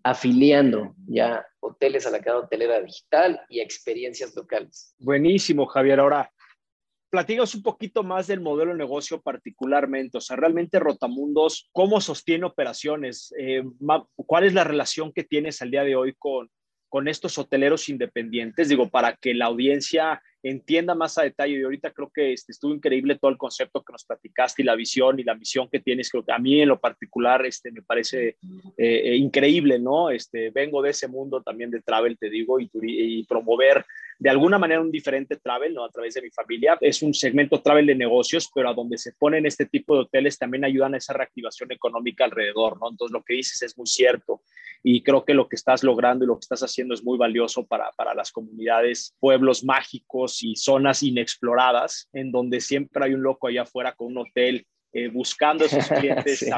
afiliando 0.03 0.95
ya 1.07 1.45
hoteles 1.59 2.05
a 2.05 2.11
la 2.11 2.19
cadena 2.19 2.45
hotelera 2.45 2.81
digital 2.81 3.41
y 3.49 3.59
experiencias 3.59 4.35
locales. 4.35 4.95
Buenísimo, 4.99 5.65
Javier. 5.65 5.99
Ahora, 5.99 6.31
platíganos 7.09 7.53
un 7.55 7.61
poquito 7.61 8.03
más 8.03 8.27
del 8.27 8.41
modelo 8.41 8.71
de 8.71 8.77
negocio 8.77 9.21
particularmente. 9.21 10.17
O 10.17 10.21
sea, 10.21 10.37
realmente 10.37 10.79
Rotamundos, 10.79 11.69
¿cómo 11.71 12.01
sostiene 12.01 12.45
operaciones? 12.45 13.33
Eh, 13.37 13.63
¿Cuál 14.15 14.45
es 14.45 14.53
la 14.53 14.63
relación 14.63 15.11
que 15.11 15.23
tienes 15.23 15.61
al 15.61 15.71
día 15.71 15.83
de 15.83 15.95
hoy 15.95 16.15
con, 16.17 16.49
con 16.89 17.07
estos 17.07 17.37
hoteleros 17.37 17.89
independientes? 17.89 18.69
Digo, 18.69 18.89
para 18.89 19.15
que 19.15 19.33
la 19.33 19.45
audiencia 19.45 20.21
entienda 20.43 20.95
más 20.95 21.17
a 21.17 21.23
detalle. 21.23 21.59
Y 21.59 21.63
ahorita 21.63 21.91
creo 21.91 22.11
que 22.13 22.33
este, 22.33 22.51
estuvo 22.51 22.73
increíble 22.73 23.17
todo 23.17 23.31
el 23.31 23.37
concepto 23.37 23.83
que 23.83 23.93
nos 23.93 24.05
platicaste 24.05 24.61
y 24.61 24.65
la 24.65 24.75
visión 24.75 25.19
y 25.19 25.23
la 25.23 25.35
misión 25.35 25.69
que 25.69 25.79
tienes. 25.79 26.09
Creo 26.09 26.25
que 26.25 26.31
a 26.31 26.39
mí 26.39 26.61
en 26.61 26.69
lo 26.69 26.79
particular 26.79 27.45
este, 27.45 27.71
me 27.71 27.81
parece 27.81 28.37
eh, 28.77 29.15
increíble, 29.15 29.79
¿no? 29.79 30.09
Este, 30.09 30.49
vengo 30.49 30.81
de 30.81 30.91
ese 30.91 31.07
mundo 31.07 31.41
también 31.41 31.71
de 31.71 31.81
travel, 31.81 32.17
te 32.17 32.29
digo, 32.29 32.59
y, 32.59 32.69
y 32.73 33.23
promover 33.25 33.85
de 34.19 34.29
alguna 34.29 34.59
manera 34.59 34.81
un 34.81 34.91
diferente 34.91 35.35
travel, 35.37 35.73
¿no? 35.73 35.83
A 35.83 35.89
través 35.89 36.13
de 36.13 36.21
mi 36.21 36.29
familia. 36.29 36.77
Es 36.79 37.01
un 37.01 37.13
segmento 37.13 37.61
travel 37.61 37.87
de 37.87 37.95
negocios, 37.95 38.49
pero 38.53 38.69
a 38.69 38.73
donde 38.73 38.97
se 38.97 39.13
ponen 39.13 39.45
este 39.45 39.65
tipo 39.65 39.95
de 39.95 40.01
hoteles 40.01 40.37
también 40.37 40.63
ayudan 40.63 40.93
a 40.93 40.97
esa 40.97 41.13
reactivación 41.13 41.71
económica 41.71 42.25
alrededor, 42.25 42.79
¿no? 42.79 42.89
Entonces 42.89 43.13
lo 43.13 43.23
que 43.23 43.33
dices 43.35 43.61
es 43.61 43.77
muy 43.77 43.87
cierto 43.87 44.41
y 44.83 45.03
creo 45.03 45.25
que 45.25 45.33
lo 45.33 45.47
que 45.47 45.55
estás 45.55 45.83
logrando 45.83 46.25
y 46.25 46.27
lo 46.27 46.35
que 46.35 46.43
estás 46.43 46.63
haciendo 46.63 46.93
es 46.93 47.03
muy 47.03 47.17
valioso 47.17 47.65
para, 47.65 47.91
para 47.91 48.13
las 48.13 48.31
comunidades, 48.31 49.15
pueblos 49.19 49.63
mágicos 49.63 50.41
y 50.43 50.55
zonas 50.55 51.03
inexploradas, 51.03 52.09
en 52.13 52.31
donde 52.31 52.61
siempre 52.61 53.05
hay 53.05 53.13
un 53.13 53.23
loco 53.23 53.47
allá 53.47 53.63
afuera 53.63 53.93
con 53.93 54.07
un 54.07 54.19
hotel 54.19 54.65
eh, 54.93 55.07
buscando 55.07 55.65
esos 55.65 55.87
clientes 55.99 56.39
sí. 56.39 56.49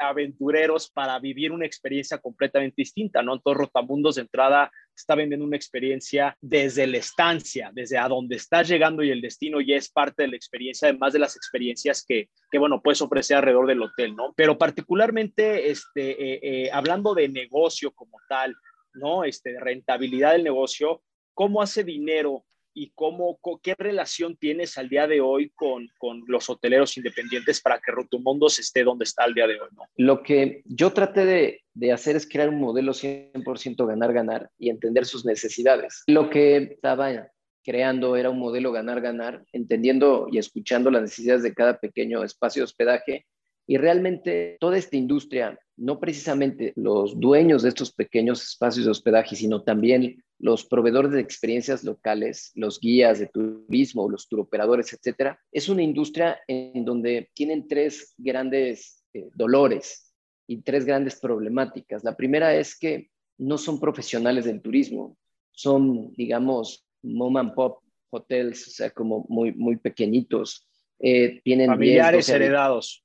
aventureros 0.00 0.90
para 0.90 1.18
vivir 1.18 1.52
una 1.52 1.66
experiencia 1.66 2.18
completamente 2.18 2.74
distinta, 2.78 3.22
¿no? 3.22 3.34
Entonces, 3.34 3.58
Rotamundos 3.58 4.16
de 4.16 4.22
entrada 4.22 4.70
está 4.94 5.14
vendiendo 5.14 5.46
una 5.46 5.56
experiencia 5.56 6.36
desde 6.40 6.86
la 6.86 6.98
estancia, 6.98 7.70
desde 7.72 7.96
a 7.96 8.08
donde 8.08 8.36
estás 8.36 8.68
llegando 8.68 9.02
y 9.02 9.10
el 9.10 9.20
destino 9.20 9.60
ya 9.60 9.76
es 9.76 9.88
parte 9.88 10.22
de 10.22 10.28
la 10.28 10.36
experiencia, 10.36 10.88
además 10.88 11.12
de 11.12 11.20
las 11.20 11.36
experiencias 11.36 12.04
que, 12.06 12.28
que 12.50 12.58
bueno, 12.58 12.82
puedes 12.82 13.00
ofrecer 13.02 13.36
alrededor 13.36 13.66
del 13.66 13.82
hotel, 13.82 14.16
¿no? 14.16 14.32
Pero 14.36 14.58
particularmente, 14.58 15.70
este, 15.70 16.10
eh, 16.10 16.40
eh, 16.42 16.70
hablando 16.72 17.14
de 17.14 17.28
negocio 17.28 17.92
como 17.92 18.18
tal, 18.28 18.56
¿no? 18.94 19.24
Este, 19.24 19.52
de 19.52 19.60
rentabilidad 19.60 20.32
del 20.32 20.44
negocio, 20.44 21.02
¿cómo 21.34 21.62
hace 21.62 21.84
dinero 21.84 22.44
y 22.74 22.92
cómo, 22.94 23.38
qué 23.62 23.74
relación 23.76 24.36
tienes 24.36 24.78
al 24.78 24.88
día 24.88 25.06
de 25.06 25.20
hoy 25.20 25.50
con, 25.54 25.88
con 25.98 26.22
los 26.26 26.48
hoteleros 26.48 26.96
independientes 26.96 27.60
para 27.60 27.80
que 27.80 27.92
Rotumundos 27.92 28.58
esté 28.58 28.84
donde 28.84 29.04
está 29.04 29.24
al 29.24 29.34
día 29.34 29.46
de 29.46 29.60
hoy, 29.60 29.68
¿no? 29.76 29.82
Lo 29.96 30.22
que 30.22 30.62
yo 30.66 30.92
traté 30.92 31.24
de, 31.24 31.62
de 31.74 31.92
hacer 31.92 32.16
es 32.16 32.28
crear 32.28 32.48
un 32.48 32.60
modelo 32.60 32.92
100% 32.92 33.86
ganar-ganar 33.86 34.50
y 34.58 34.70
entender 34.70 35.06
sus 35.06 35.24
necesidades. 35.24 36.02
Lo 36.06 36.30
que 36.30 36.56
estaba 36.56 37.30
creando 37.64 38.16
era 38.16 38.30
un 38.30 38.38
modelo 38.38 38.72
ganar-ganar, 38.72 39.44
entendiendo 39.52 40.28
y 40.30 40.38
escuchando 40.38 40.90
las 40.90 41.02
necesidades 41.02 41.42
de 41.42 41.54
cada 41.54 41.78
pequeño 41.78 42.24
espacio 42.24 42.60
de 42.60 42.64
hospedaje 42.64 43.26
y 43.66 43.76
realmente 43.76 44.56
toda 44.58 44.78
esta 44.78 44.96
industria, 44.96 45.58
no 45.76 46.00
precisamente 46.00 46.72
los 46.76 47.20
dueños 47.20 47.62
de 47.62 47.68
estos 47.68 47.92
pequeños 47.92 48.42
espacios 48.42 48.84
de 48.84 48.90
hospedaje, 48.90 49.36
sino 49.36 49.62
también 49.62 50.24
los 50.40 50.64
proveedores 50.64 51.12
de 51.12 51.20
experiencias 51.20 51.84
locales, 51.84 52.50
los 52.54 52.80
guías 52.80 53.18
de 53.18 53.26
turismo, 53.26 54.08
los 54.08 54.26
turoperadores, 54.26 54.92
etcétera, 54.92 55.38
es 55.52 55.68
una 55.68 55.82
industria 55.82 56.40
en 56.48 56.84
donde 56.84 57.30
tienen 57.34 57.68
tres 57.68 58.14
grandes 58.16 59.04
eh, 59.12 59.28
dolores 59.34 60.14
y 60.46 60.62
tres 60.62 60.86
grandes 60.86 61.20
problemáticas. 61.20 62.04
La 62.04 62.16
primera 62.16 62.54
es 62.54 62.76
que 62.76 63.10
no 63.36 63.58
son 63.58 63.78
profesionales 63.78 64.46
del 64.46 64.62
turismo, 64.62 65.16
son, 65.50 66.12
digamos, 66.14 66.86
mom 67.02 67.36
and 67.36 67.54
pop 67.54 67.82
hotels, 68.08 68.66
o 68.66 68.70
sea, 68.70 68.90
como 68.90 69.26
muy, 69.28 69.52
muy 69.52 69.76
pequeñitos. 69.76 70.66
Eh, 70.98 71.40
tienen 71.44 71.66
familiares 71.68 72.26
10, 72.26 72.28
12, 72.28 72.36
heredados. 72.36 73.04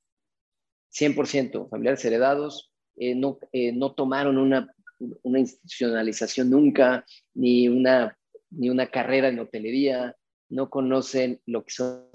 100% 0.93 1.69
familiares 1.69 2.05
heredados, 2.05 2.71
eh, 2.95 3.13
no, 3.13 3.37
no 3.73 3.93
tomaron 3.93 4.37
una 4.37 4.73
una 4.99 5.39
institucionalización 5.39 6.49
nunca, 6.49 7.05
ni 7.33 7.67
una, 7.67 8.17
ni 8.49 8.69
una 8.69 8.87
carrera 8.87 9.27
en 9.27 9.39
hotelería, 9.39 10.15
no 10.49 10.69
conocen 10.69 11.41
lo 11.45 11.63
que 11.63 11.71
son 11.71 12.09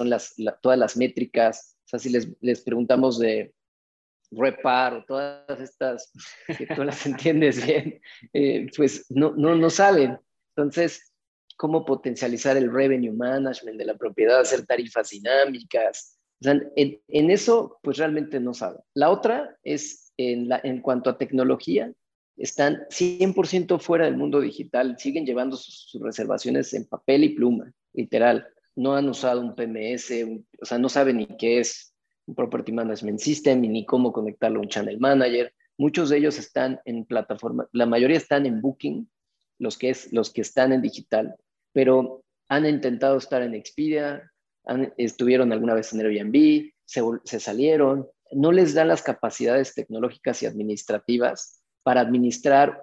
todas 0.63 0.79
las 0.79 0.97
métricas. 0.97 1.77
O 1.85 1.89
sea, 1.89 1.99
si 1.99 2.11
les, 2.11 2.29
les 2.41 2.61
preguntamos 2.63 3.19
de 3.19 3.53
repar 4.31 4.95
o 4.95 5.05
todas 5.05 5.61
estas, 5.61 6.13
que 6.57 6.67
tú 6.67 6.85
las 6.85 7.05
entiendes 7.07 7.65
bien, 7.65 8.01
eh, 8.33 8.67
pues 8.77 9.07
no, 9.11 9.33
no, 9.37 9.55
no 9.55 9.71
saben. 9.71 10.19
Entonces, 10.55 11.13
¿cómo 11.57 11.85
potencializar 11.85 12.57
el 12.57 12.73
revenue 12.73 13.13
management 13.13 13.79
de 13.79 13.85
la 13.85 13.97
propiedad, 13.97 14.41
hacer 14.41 14.67
tarifas 14.67 15.11
dinámicas? 15.11 16.19
O 16.41 16.45
sea, 16.45 16.61
en, 16.77 17.01
en 17.09 17.31
eso, 17.31 17.79
pues 17.83 17.99
realmente 17.99 18.41
no 18.41 18.55
saben. 18.55 18.81
La 18.95 19.11
otra 19.11 19.59
es 19.63 20.13
en, 20.17 20.49
en 20.63 20.81
cuanto 20.81 21.11
a 21.11 21.19
tecnología, 21.19 21.93
están 22.41 22.87
100% 22.89 23.79
fuera 23.79 24.07
del 24.07 24.17
mundo 24.17 24.41
digital, 24.41 24.97
siguen 24.99 25.27
llevando 25.27 25.57
sus, 25.57 25.91
reservaciones 26.03 26.73
en 26.73 26.87
papel 26.87 27.25
y 27.25 27.29
pluma, 27.31 27.71
literal. 27.93 28.49
No 28.75 28.95
han 28.95 29.09
usado 29.09 29.43
un 29.43 29.55
PMS, 29.55 30.11
o 30.61 30.65
sea, 30.65 30.79
no 30.79 30.89
saben 30.89 31.19
ni 31.19 31.27
qué 31.27 31.61
es 31.61 31.95
un 32.27 32.35
Property 32.35 32.73
Management 32.73 33.19
System 33.19 33.61
ni 33.61 33.85
cómo 33.85 34.13
conectarlo 34.13 34.59
a 34.59 34.63
un 34.63 34.69
Channel 34.69 34.99
Manager. 34.99 35.53
Muchos 35.77 36.09
de 36.09 36.17
ellos 36.17 36.39
están 36.39 36.81
en 36.87 37.05
plataforma, 37.05 37.69
la 37.73 37.85
mayoría 37.85 38.17
están 38.17 38.47
en 38.47 38.63
Booking, 38.63 39.11
los 39.59 39.77
que, 39.77 39.91
es, 39.91 40.11
los 40.13 40.31
que 40.33 40.41
están 40.41 40.73
en 40.73 40.81
digital, 40.81 41.37
pero 41.73 42.25
han 42.49 42.65
intentado 42.65 43.19
estar 43.19 43.43
en 43.43 43.55
Expedia, 43.55 44.33
estuvieron 44.97 45.53
alguna 45.53 45.75
vez 45.75 45.93
en 45.93 46.01
Airbnb, 46.01 46.71
se, 46.87 47.03
se 47.25 47.39
salieron, 47.39 48.09
no 48.33 48.51
les 48.51 48.73
dan 48.73 48.89
las 48.89 49.03
capacidades 49.03 49.75
tecnológicas 49.75 50.43
y 50.43 50.47
administrativas 50.47 51.60
para 51.83 52.01
administrar 52.01 52.83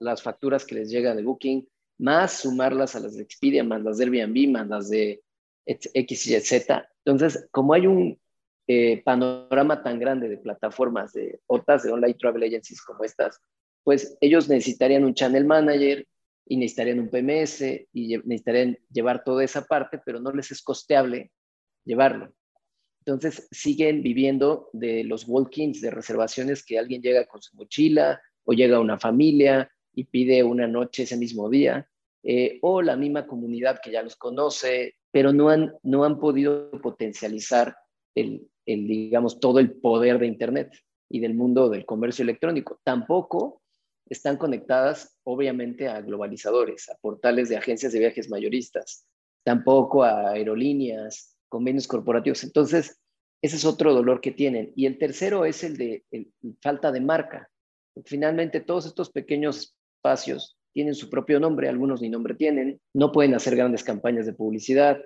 las 0.00 0.22
facturas 0.22 0.64
que 0.64 0.76
les 0.76 0.90
llegan 0.90 1.16
de 1.16 1.22
Booking, 1.22 1.68
más 1.98 2.40
sumarlas 2.40 2.94
a 2.96 3.00
las 3.00 3.16
de 3.16 3.22
Expedia, 3.22 3.64
más 3.64 3.82
las 3.82 3.98
de 3.98 4.04
Airbnb, 4.04 4.50
más 4.50 4.68
las 4.68 4.88
de 4.88 5.22
X, 5.66 6.26
Y, 6.26 6.40
Z. 6.40 6.88
Entonces, 7.04 7.46
como 7.50 7.74
hay 7.74 7.86
un 7.86 8.18
eh, 8.66 9.02
panorama 9.02 9.82
tan 9.82 9.98
grande 9.98 10.28
de 10.28 10.38
plataformas, 10.38 11.12
de 11.12 11.40
otras, 11.46 11.82
de 11.82 11.92
online 11.92 12.14
travel 12.14 12.42
agencies 12.42 12.82
como 12.82 13.04
estas, 13.04 13.40
pues 13.82 14.16
ellos 14.20 14.48
necesitarían 14.48 15.04
un 15.04 15.14
channel 15.14 15.44
manager 15.44 16.06
y 16.46 16.56
necesitarían 16.56 17.00
un 17.00 17.08
PMS 17.08 17.62
y 17.92 18.18
necesitarían 18.18 18.78
llevar 18.90 19.24
toda 19.24 19.44
esa 19.44 19.64
parte, 19.64 20.00
pero 20.04 20.20
no 20.20 20.32
les 20.32 20.50
es 20.50 20.62
costeable 20.62 21.30
llevarlo. 21.84 22.32
Entonces 23.08 23.48
siguen 23.50 24.02
viviendo 24.02 24.68
de 24.74 25.02
los 25.02 25.26
walk-ins, 25.26 25.80
de 25.80 25.90
reservaciones 25.90 26.62
que 26.62 26.78
alguien 26.78 27.00
llega 27.00 27.24
con 27.24 27.40
su 27.40 27.56
mochila 27.56 28.20
o 28.44 28.52
llega 28.52 28.80
una 28.80 28.98
familia 28.98 29.70
y 29.94 30.04
pide 30.04 30.44
una 30.44 30.66
noche 30.66 31.04
ese 31.04 31.16
mismo 31.16 31.48
día, 31.48 31.88
eh, 32.22 32.58
o 32.60 32.82
la 32.82 32.96
misma 32.96 33.26
comunidad 33.26 33.80
que 33.82 33.92
ya 33.92 34.02
los 34.02 34.16
conoce, 34.16 34.96
pero 35.10 35.32
no 35.32 35.48
han, 35.48 35.72
no 35.82 36.04
han 36.04 36.20
podido 36.20 36.70
potencializar 36.82 37.78
el, 38.14 38.46
el, 38.66 38.86
digamos, 38.86 39.40
todo 39.40 39.58
el 39.58 39.72
poder 39.72 40.18
de 40.18 40.26
Internet 40.26 40.78
y 41.08 41.20
del 41.20 41.32
mundo 41.32 41.70
del 41.70 41.86
comercio 41.86 42.24
electrónico. 42.24 42.78
Tampoco 42.84 43.62
están 44.04 44.36
conectadas, 44.36 45.18
obviamente, 45.24 45.88
a 45.88 46.02
globalizadores, 46.02 46.90
a 46.90 46.98
portales 46.98 47.48
de 47.48 47.56
agencias 47.56 47.94
de 47.94 48.00
viajes 48.00 48.28
mayoristas, 48.28 49.06
tampoco 49.44 50.02
a 50.02 50.32
aerolíneas, 50.32 51.37
convenios 51.48 51.86
corporativos. 51.86 52.44
Entonces, 52.44 53.00
ese 53.42 53.56
es 53.56 53.64
otro 53.64 53.94
dolor 53.94 54.20
que 54.20 54.32
tienen. 54.32 54.72
Y 54.76 54.86
el 54.86 54.98
tercero 54.98 55.44
es 55.44 55.62
el 55.64 55.76
de 55.76 56.04
falta 56.60 56.92
de 56.92 57.00
marca. 57.00 57.50
Finalmente, 58.04 58.60
todos 58.60 58.86
estos 58.86 59.10
pequeños 59.10 59.74
espacios 59.96 60.56
tienen 60.72 60.94
su 60.94 61.10
propio 61.10 61.40
nombre, 61.40 61.68
algunos 61.68 62.00
ni 62.00 62.08
nombre 62.08 62.34
tienen, 62.34 62.80
no 62.94 63.10
pueden 63.10 63.34
hacer 63.34 63.56
grandes 63.56 63.82
campañas 63.82 64.26
de 64.26 64.32
publicidad. 64.32 65.00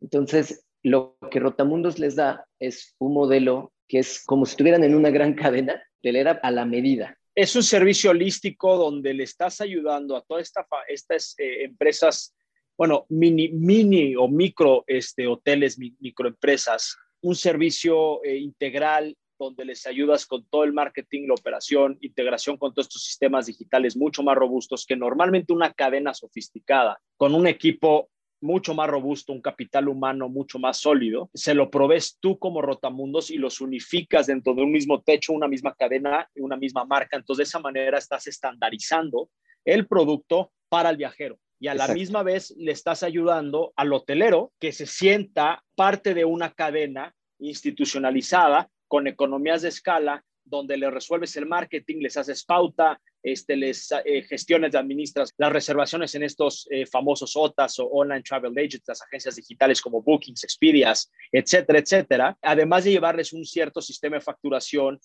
Entonces, 0.00 0.66
lo 0.82 1.16
que 1.30 1.40
Rotamundos 1.40 1.98
les 1.98 2.14
da 2.14 2.46
es 2.58 2.94
un 2.98 3.14
modelo 3.14 3.72
que 3.88 4.00
es 4.00 4.22
como 4.24 4.44
si 4.44 4.50
estuvieran 4.50 4.84
en 4.84 4.94
una 4.94 5.10
gran 5.10 5.34
cadena, 5.34 5.82
telera 6.02 6.32
a 6.42 6.50
la 6.50 6.64
medida. 6.64 7.16
Es 7.34 7.56
un 7.56 7.62
servicio 7.62 8.10
holístico 8.10 8.76
donde 8.76 9.14
le 9.14 9.24
estás 9.24 9.60
ayudando 9.60 10.16
a 10.16 10.22
todas 10.22 10.42
esta, 10.42 10.66
estas 10.88 11.34
eh, 11.38 11.64
empresas 11.64 12.34
bueno, 12.76 13.06
mini, 13.08 13.48
mini 13.50 14.16
o 14.16 14.28
micro 14.28 14.84
este, 14.86 15.26
hoteles, 15.26 15.78
microempresas, 15.78 16.96
un 17.22 17.34
servicio 17.34 18.22
eh, 18.24 18.36
integral 18.36 19.16
donde 19.38 19.64
les 19.64 19.86
ayudas 19.86 20.26
con 20.26 20.44
todo 20.48 20.64
el 20.64 20.72
marketing, 20.72 21.26
la 21.26 21.34
operación, 21.34 21.98
integración 22.00 22.56
con 22.56 22.72
todos 22.72 22.86
estos 22.86 23.04
sistemas 23.04 23.46
digitales 23.46 23.96
mucho 23.96 24.22
más 24.22 24.36
robustos 24.36 24.86
que 24.86 24.96
normalmente 24.96 25.52
una 25.52 25.72
cadena 25.72 26.14
sofisticada, 26.14 27.00
con 27.16 27.34
un 27.34 27.46
equipo 27.46 28.10
mucho 28.40 28.74
más 28.74 28.88
robusto, 28.88 29.32
un 29.32 29.40
capital 29.40 29.88
humano 29.88 30.28
mucho 30.28 30.58
más 30.58 30.76
sólido, 30.76 31.30
se 31.32 31.54
lo 31.54 31.70
provees 31.70 32.18
tú 32.20 32.38
como 32.38 32.60
Rotamundos 32.60 33.30
y 33.30 33.38
los 33.38 33.60
unificas 33.60 34.26
dentro 34.26 34.54
de 34.54 34.62
un 34.62 34.70
mismo 34.70 35.00
techo, 35.02 35.32
una 35.32 35.48
misma 35.48 35.74
cadena, 35.74 36.28
una 36.36 36.56
misma 36.56 36.84
marca. 36.84 37.16
Entonces, 37.16 37.46
de 37.46 37.48
esa 37.48 37.58
manera 37.60 37.96
estás 37.96 38.26
estandarizando 38.26 39.30
el 39.64 39.86
producto 39.86 40.52
para 40.68 40.90
el 40.90 40.98
viajero 40.98 41.38
y 41.64 41.68
a 41.68 41.72
Exacto. 41.72 41.92
la 41.94 41.98
misma 41.98 42.22
vez 42.22 42.54
le 42.58 42.72
estás 42.72 43.02
ayudando 43.02 43.72
al 43.74 43.90
hotelero 43.94 44.52
que 44.60 44.70
se 44.70 44.84
sienta 44.84 45.64
parte 45.74 46.12
de 46.12 46.26
una 46.26 46.52
cadena 46.52 47.14
institucionalizada 47.38 48.68
con 48.86 49.06
economías 49.06 49.62
de 49.62 49.70
escala 49.70 50.22
donde 50.44 50.76
le 50.76 50.90
resuelves 50.90 51.34
el 51.38 51.46
marketing, 51.46 52.00
les 52.02 52.18
haces 52.18 52.44
pauta, 52.44 53.00
este, 53.22 53.56
les 53.56 53.90
eh, 54.04 54.24
gestiones 54.24 54.74
administras 54.74 55.32
las 55.38 55.50
reservaciones 55.50 56.14
en 56.14 56.24
estos 56.24 56.68
eh, 56.70 56.84
famosos 56.84 57.34
OTAs 57.34 57.78
o 57.78 57.86
Online 57.86 58.22
Travel 58.22 58.52
Agents, 58.58 58.86
las 58.86 59.00
agencias 59.00 59.36
digitales 59.36 59.80
como 59.80 60.02
Bookings, 60.02 60.44
Expedias, 60.44 61.10
etcétera, 61.32 61.78
etcétera, 61.78 62.38
además 62.42 62.84
de 62.84 62.90
llevarles 62.90 63.32
un 63.32 63.46
cierto 63.46 63.80
sistema 63.80 64.16
de 64.16 64.20
facturación 64.20 65.00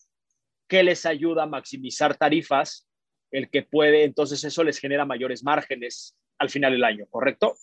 que 0.67 0.83
les 0.83 1.05
ayuda 1.05 1.43
a 1.43 1.47
maximizar 1.47 2.17
tarifas, 2.17 2.85
el 3.31 3.49
que 3.49 3.61
puede, 3.61 4.03
entonces 4.03 4.43
eso 4.43 4.61
les 4.65 4.77
genera 4.77 5.05
mayores 5.05 5.41
márgenes 5.41 6.18
al 6.39 6.49
final 6.49 6.71
del 6.71 6.83
año, 6.83 7.05
¿correcto? 7.09 7.55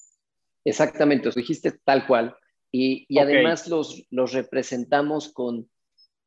Exactamente, 0.65 1.29
os 1.29 1.35
dijiste 1.35 1.73
tal 1.85 2.07
cual. 2.07 2.37
Y, 2.71 3.07
y 3.09 3.19
además 3.19 3.69
los, 3.69 4.05
los 4.11 4.33
representamos 4.33 5.33
con, 5.33 5.69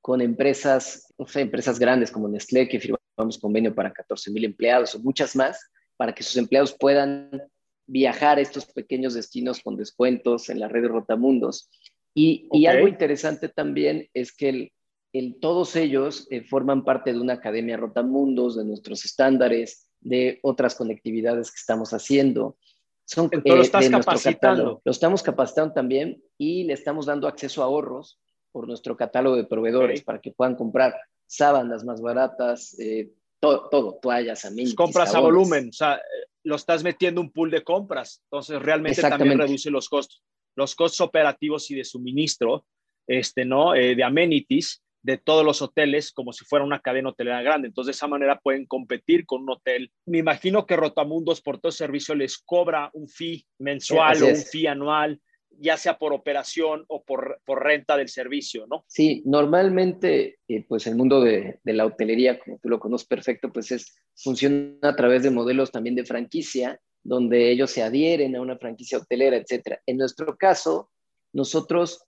con 0.02 0.22
empresas, 0.22 1.14
empresas 1.36 1.78
grandes 1.78 2.12
como 2.12 2.28
Nestlé, 2.28 2.68
que 2.68 2.80
firmamos 2.80 3.38
convenio 3.40 3.76
para 3.76 3.92
14 3.92 4.32
mil 4.32 4.46
empleados 4.46 4.96
o 4.96 5.00
muchas 5.00 5.36
más, 5.36 5.70
para 5.98 6.14
que 6.14 6.24
sus 6.24 6.38
empleados 6.38 6.76
puedan 6.80 7.44
viajar 7.86 8.38
a 8.38 8.42
estos 8.42 8.66
pequeños 8.66 9.14
destinos 9.14 9.62
con 9.62 9.76
descuentos 9.76 10.50
en 10.50 10.60
la 10.60 10.68
red 10.68 10.84
de 10.84 10.88
Rotamundos. 10.88 11.70
Y, 12.16 12.48
y 12.52 12.66
algo 12.66 12.88
interesante 12.88 13.50
también 13.50 14.08
es 14.14 14.32
que 14.32 14.50
el, 14.50 14.72
el, 15.14 15.40
todos 15.40 15.76
ellos 15.76 16.28
eh, 16.30 16.44
forman 16.44 16.86
parte 16.86 17.12
de 17.12 17.20
una 17.20 17.34
academia 17.34 17.78
Rotamundos, 17.78 18.56
de 18.56 18.66
nuestros 18.66 19.06
estándares, 19.06 19.89
de 20.02 20.40
otras 20.44 20.76
conectividades 20.76 21.52
que 21.52 21.58
estamos 21.60 21.94
haciendo. 21.94 22.58
Son, 23.06 23.26
Entonces, 23.32 23.52
eh, 23.52 23.56
lo 23.56 23.62
estás 23.62 23.90
capacitando. 23.90 24.82
Lo 24.84 24.92
estamos 24.92 25.24
capacitando 25.24 25.74
también 25.74 26.24
y 26.38 26.64
le 26.64 26.74
estamos 26.74 27.06
dando 27.06 27.28
acceso 27.28 27.62
a 27.62 27.66
ahorros 27.66 28.20
por 28.52 28.68
nuestro 28.68 28.96
catálogo 28.96 29.36
de 29.36 29.46
proveedores 29.46 30.00
okay. 30.00 30.06
para 30.06 30.22
que 30.22 30.32
puedan 30.32 30.56
comprar 30.56 30.96
sábanas 31.26 31.84
más 31.84 32.02
baratas, 32.02 32.78
eh, 32.80 33.12
todo, 33.40 33.70
todo, 33.70 34.00
toallas, 34.02 34.46
amenities. 34.46 34.76
Compras 34.76 35.14
a 35.14 35.20
volumen, 35.20 35.70
o 35.70 35.74
sea, 35.74 36.02
lo 36.44 36.56
estás 36.56 36.84
metiendo 36.84 37.22
un 37.22 37.32
pool 37.32 37.52
de 37.52 37.64
compras, 37.64 38.22
entonces 38.26 38.62
realmente 38.62 39.02
también 39.02 39.38
reduce 39.38 39.70
los 39.70 39.88
costos, 39.88 40.24
los 40.56 40.76
costos 40.76 41.02
operativos 41.02 41.70
y 41.72 41.76
de 41.76 41.84
suministro, 41.84 42.66
este, 43.08 43.46
¿no? 43.46 43.76
Eh, 43.76 43.96
de 43.96 44.04
amenities 44.04 44.82
de 45.02 45.18
todos 45.18 45.46
los 45.46 45.62
hoteles 45.62 46.12
como 46.12 46.34
si 46.34 46.46
fuera 46.46 46.66
una 46.66 46.82
cadena 46.82 47.10
hotelera 47.10 47.42
grande. 47.42 47.68
Entonces, 47.68 47.96
de 47.96 47.98
esa 47.98 48.08
manera 48.08 48.40
pueden 48.40 48.66
competir 48.66 49.26
con 49.26 49.44
un 49.44 49.52
hotel. 49.52 49.92
Me 50.06 50.18
imagino 50.20 50.66
que 50.66 50.76
Rotamundos 50.76 51.42
por 51.42 51.60
todo 51.60 51.72
servicio 51.72 52.16
les 52.16 52.38
cobra 52.38 52.90
un 52.94 53.08
fee 53.08 53.46
mensual 53.60 54.18
sí, 54.18 54.24
o 54.24 54.28
un 54.28 54.36
fee 54.36 54.68
anual, 54.68 55.22
ya 55.58 55.78
sea 55.78 55.98
por 55.98 56.14
operación 56.14 56.86
o 56.88 57.04
por, 57.04 57.42
por 57.46 57.64
renta 57.64 57.98
del 57.98 58.10
servicio, 58.10 58.66
¿no? 58.68 58.86
Sí, 58.88 59.22
normalmente, 59.26 60.40
eh, 60.48 60.66
pues 60.68 60.88
el 60.88 60.96
mundo 60.96 61.22
de, 61.22 61.60
de, 61.64 61.74
la 61.74 61.86
hotelería, 61.86 62.40
como 62.40 62.60
tú 62.60 62.70
lo 62.70 62.80
conoces 62.80 63.08
perfecto, 63.08 63.52
pues 63.52 63.72
es, 63.72 63.96
funciona 64.16 64.76
a 64.82 64.96
través 64.96 65.24
de 65.24 65.32
modelos 65.32 65.72
también 65.72 65.96
de 65.96 66.06
franquicia, 66.06 66.80
donde 67.04 67.52
ellos 67.52 67.72
se 67.72 67.84
adhieren 67.84 68.36
a 68.36 68.42
una 68.42 68.58
franquicia 68.58 68.98
hotelera, 68.98 69.38
etcétera. 69.38 69.82
En 69.86 69.98
nuestro 69.98 70.38
caso, 70.38 70.92
nosotros 71.34 72.06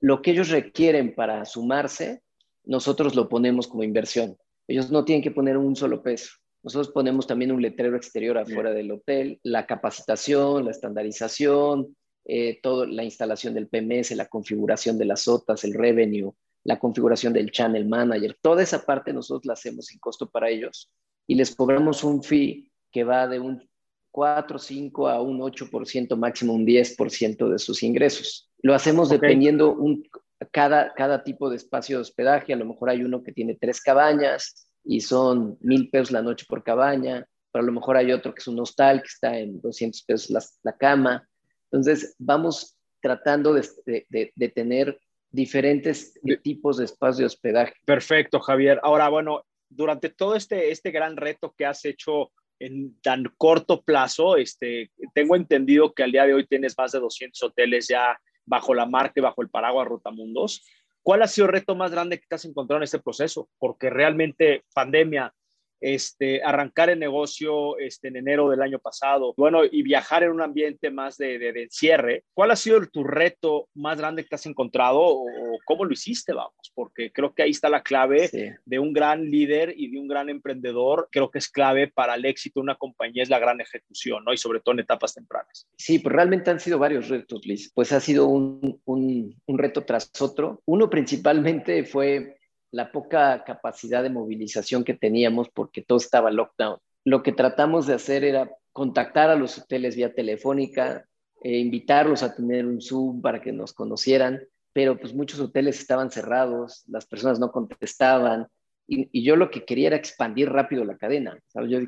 lo 0.00 0.22
que 0.22 0.32
ellos 0.32 0.50
requieren 0.50 1.14
para 1.14 1.44
sumarse, 1.44 2.22
nosotros 2.64 3.14
lo 3.14 3.28
ponemos 3.28 3.66
como 3.66 3.82
inversión. 3.82 4.36
Ellos 4.68 4.90
no 4.90 5.04
tienen 5.04 5.22
que 5.22 5.30
poner 5.30 5.56
un 5.56 5.76
solo 5.76 6.02
peso. 6.02 6.30
Nosotros 6.62 6.92
ponemos 6.92 7.26
también 7.26 7.50
un 7.50 7.60
letrero 7.60 7.96
exterior 7.96 8.38
afuera 8.38 8.72
del 8.72 8.92
hotel, 8.92 9.40
la 9.42 9.66
capacitación, 9.66 10.64
la 10.64 10.70
estandarización, 10.70 11.96
eh, 12.24 12.60
toda 12.62 12.86
la 12.86 13.02
instalación 13.02 13.54
del 13.54 13.66
PMS, 13.66 14.12
la 14.12 14.28
configuración 14.28 14.96
de 14.96 15.06
las 15.06 15.26
OTAs, 15.26 15.64
el 15.64 15.74
revenue, 15.74 16.32
la 16.62 16.78
configuración 16.78 17.32
del 17.32 17.50
channel 17.50 17.86
manager, 17.86 18.38
toda 18.40 18.62
esa 18.62 18.86
parte 18.86 19.12
nosotros 19.12 19.44
la 19.46 19.54
hacemos 19.54 19.86
sin 19.86 19.98
costo 19.98 20.30
para 20.30 20.48
ellos 20.48 20.92
y 21.26 21.34
les 21.34 21.54
cobramos 21.54 22.04
un 22.04 22.22
fee 22.22 22.70
que 22.92 23.02
va 23.02 23.26
de 23.26 23.40
un 23.40 23.68
4, 24.12 24.58
5 24.58 25.08
a 25.08 25.20
un 25.20 25.40
8%, 25.40 26.16
máximo 26.16 26.52
un 26.52 26.66
10% 26.66 27.48
de 27.48 27.58
sus 27.58 27.82
ingresos. 27.82 28.51
Lo 28.62 28.74
hacemos 28.74 29.08
okay. 29.08 29.18
dependiendo 29.18 29.72
un, 29.72 30.08
cada, 30.50 30.94
cada 30.94 31.22
tipo 31.22 31.50
de 31.50 31.56
espacio 31.56 31.96
de 31.96 32.02
hospedaje. 32.02 32.52
A 32.52 32.56
lo 32.56 32.64
mejor 32.64 32.90
hay 32.90 33.02
uno 33.02 33.22
que 33.22 33.32
tiene 33.32 33.56
tres 33.60 33.80
cabañas 33.80 34.68
y 34.84 35.00
son 35.00 35.58
mil 35.60 35.90
pesos 35.90 36.10
la 36.10 36.22
noche 36.22 36.46
por 36.48 36.62
cabaña, 36.62 37.26
pero 37.52 37.62
a 37.62 37.66
lo 37.66 37.72
mejor 37.72 37.96
hay 37.96 38.12
otro 38.12 38.34
que 38.34 38.40
es 38.40 38.48
un 38.48 38.60
hostal 38.60 39.02
que 39.02 39.08
está 39.08 39.38
en 39.38 39.60
200 39.60 40.02
pesos 40.04 40.30
la, 40.30 40.42
la 40.62 40.76
cama. 40.76 41.28
Entonces, 41.70 42.14
vamos 42.18 42.76
tratando 43.00 43.54
de, 43.54 43.66
de, 43.86 44.32
de 44.34 44.48
tener 44.48 44.98
diferentes 45.30 46.12
tipos 46.42 46.76
de 46.76 46.84
espacios 46.84 47.18
de 47.18 47.24
hospedaje. 47.24 47.74
Perfecto, 47.84 48.38
Javier. 48.38 48.78
Ahora, 48.82 49.08
bueno, 49.08 49.44
durante 49.68 50.10
todo 50.10 50.36
este, 50.36 50.70
este 50.70 50.90
gran 50.90 51.16
reto 51.16 51.54
que 51.56 51.66
has 51.66 51.84
hecho 51.84 52.30
en 52.58 53.00
tan 53.00 53.24
corto 53.36 53.82
plazo, 53.82 54.36
este, 54.36 54.90
tengo 55.14 55.34
entendido 55.34 55.92
que 55.92 56.04
al 56.04 56.12
día 56.12 56.26
de 56.26 56.34
hoy 56.34 56.46
tienes 56.46 56.76
más 56.78 56.92
de 56.92 57.00
200 57.00 57.42
hoteles 57.42 57.88
ya 57.88 58.16
bajo 58.46 58.74
la 58.74 58.86
marca 58.86 59.14
y 59.16 59.22
bajo 59.22 59.42
el 59.42 59.50
paraguas 59.50 59.88
Rotamundos. 59.88 60.66
¿Cuál 61.02 61.22
ha 61.22 61.26
sido 61.26 61.46
el 61.46 61.52
reto 61.52 61.74
más 61.74 61.90
grande 61.90 62.18
que 62.18 62.26
te 62.28 62.34
has 62.36 62.44
encontrado 62.44 62.78
en 62.78 62.84
este 62.84 63.00
proceso? 63.00 63.48
Porque 63.58 63.90
realmente 63.90 64.64
pandemia, 64.74 65.34
este, 65.82 66.42
arrancar 66.42 66.90
el 66.90 66.98
negocio 66.98 67.76
este, 67.78 68.08
en 68.08 68.16
enero 68.16 68.48
del 68.48 68.62
año 68.62 68.78
pasado, 68.78 69.34
bueno, 69.36 69.62
y 69.64 69.82
viajar 69.82 70.22
en 70.22 70.30
un 70.30 70.40
ambiente 70.40 70.90
más 70.90 71.18
de, 71.18 71.38
de, 71.38 71.52
de 71.52 71.64
encierre. 71.64 72.24
¿Cuál 72.34 72.52
ha 72.52 72.56
sido 72.56 72.80
tu 72.86 73.04
reto 73.04 73.68
más 73.74 73.98
grande 73.98 74.22
que 74.22 74.30
te 74.30 74.36
has 74.36 74.46
encontrado 74.46 75.00
o, 75.00 75.24
o, 75.24 75.58
cómo 75.64 75.84
lo 75.84 75.92
hiciste, 75.92 76.32
vamos? 76.32 76.72
Porque 76.74 77.10
creo 77.12 77.34
que 77.34 77.42
ahí 77.42 77.50
está 77.50 77.68
la 77.68 77.82
clave 77.82 78.28
sí. 78.28 78.44
de 78.64 78.78
un 78.78 78.92
gran 78.92 79.30
líder 79.30 79.74
y 79.76 79.90
de 79.90 79.98
un 79.98 80.08
gran 80.08 80.28
emprendedor. 80.28 81.08
Creo 81.10 81.30
que 81.30 81.38
es 81.38 81.48
clave 81.48 81.88
para 81.88 82.14
el 82.14 82.24
éxito 82.24 82.60
de 82.60 82.64
una 82.64 82.76
compañía, 82.76 83.22
es 83.22 83.30
la 83.30 83.38
gran 83.38 83.60
ejecución, 83.60 84.24
¿no? 84.24 84.32
Y 84.32 84.36
sobre 84.36 84.60
todo 84.60 84.74
en 84.74 84.80
etapas 84.80 85.14
tempranas. 85.14 85.66
Sí, 85.76 85.98
pues 85.98 86.14
realmente 86.14 86.50
han 86.50 86.60
sido 86.60 86.78
varios 86.78 87.08
retos, 87.08 87.44
Liz. 87.44 87.72
Pues 87.74 87.92
ha 87.92 88.00
sido 88.00 88.26
un, 88.26 88.80
un, 88.84 89.40
un 89.46 89.58
reto 89.58 89.84
tras 89.84 90.10
otro. 90.20 90.62
Uno 90.64 90.88
principalmente 90.88 91.84
fue 91.84 92.38
la 92.72 92.90
poca 92.90 93.44
capacidad 93.44 94.02
de 94.02 94.10
movilización 94.10 94.82
que 94.82 94.94
teníamos 94.94 95.48
porque 95.50 95.82
todo 95.82 95.98
estaba 95.98 96.30
lockdown. 96.30 96.78
Lo 97.04 97.22
que 97.22 97.32
tratamos 97.32 97.86
de 97.86 97.94
hacer 97.94 98.24
era 98.24 98.50
contactar 98.72 99.30
a 99.30 99.36
los 99.36 99.58
hoteles 99.58 99.94
vía 99.94 100.14
telefónica, 100.14 101.06
eh, 101.42 101.58
invitarlos 101.58 102.22
a 102.22 102.34
tener 102.34 102.66
un 102.66 102.80
Zoom 102.80 103.20
para 103.20 103.40
que 103.40 103.52
nos 103.52 103.74
conocieran, 103.74 104.40
pero 104.72 104.98
pues 104.98 105.12
muchos 105.14 105.38
hoteles 105.38 105.78
estaban 105.78 106.10
cerrados, 106.10 106.84
las 106.88 107.06
personas 107.06 107.38
no 107.38 107.52
contestaban 107.52 108.46
y, 108.86 109.22
yo 109.22 109.36
lo 109.36 109.50
que 109.50 109.64
quería 109.64 109.88
era 109.88 109.96
expandir 109.96 110.50
rápido 110.50 110.84
la 110.84 110.96
cadena. 110.96 111.38
¿sabes? 111.48 111.70
Yo 111.70 111.78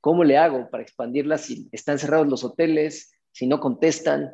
¿cómo 0.00 0.22
le 0.22 0.36
hago 0.36 0.68
para 0.70 0.82
expandirla 0.82 1.38
si 1.38 1.68
están 1.72 1.98
cerrados 1.98 2.28
los 2.28 2.44
hoteles, 2.44 3.12
si 3.32 3.46
no 3.46 3.58
contestan? 3.58 4.32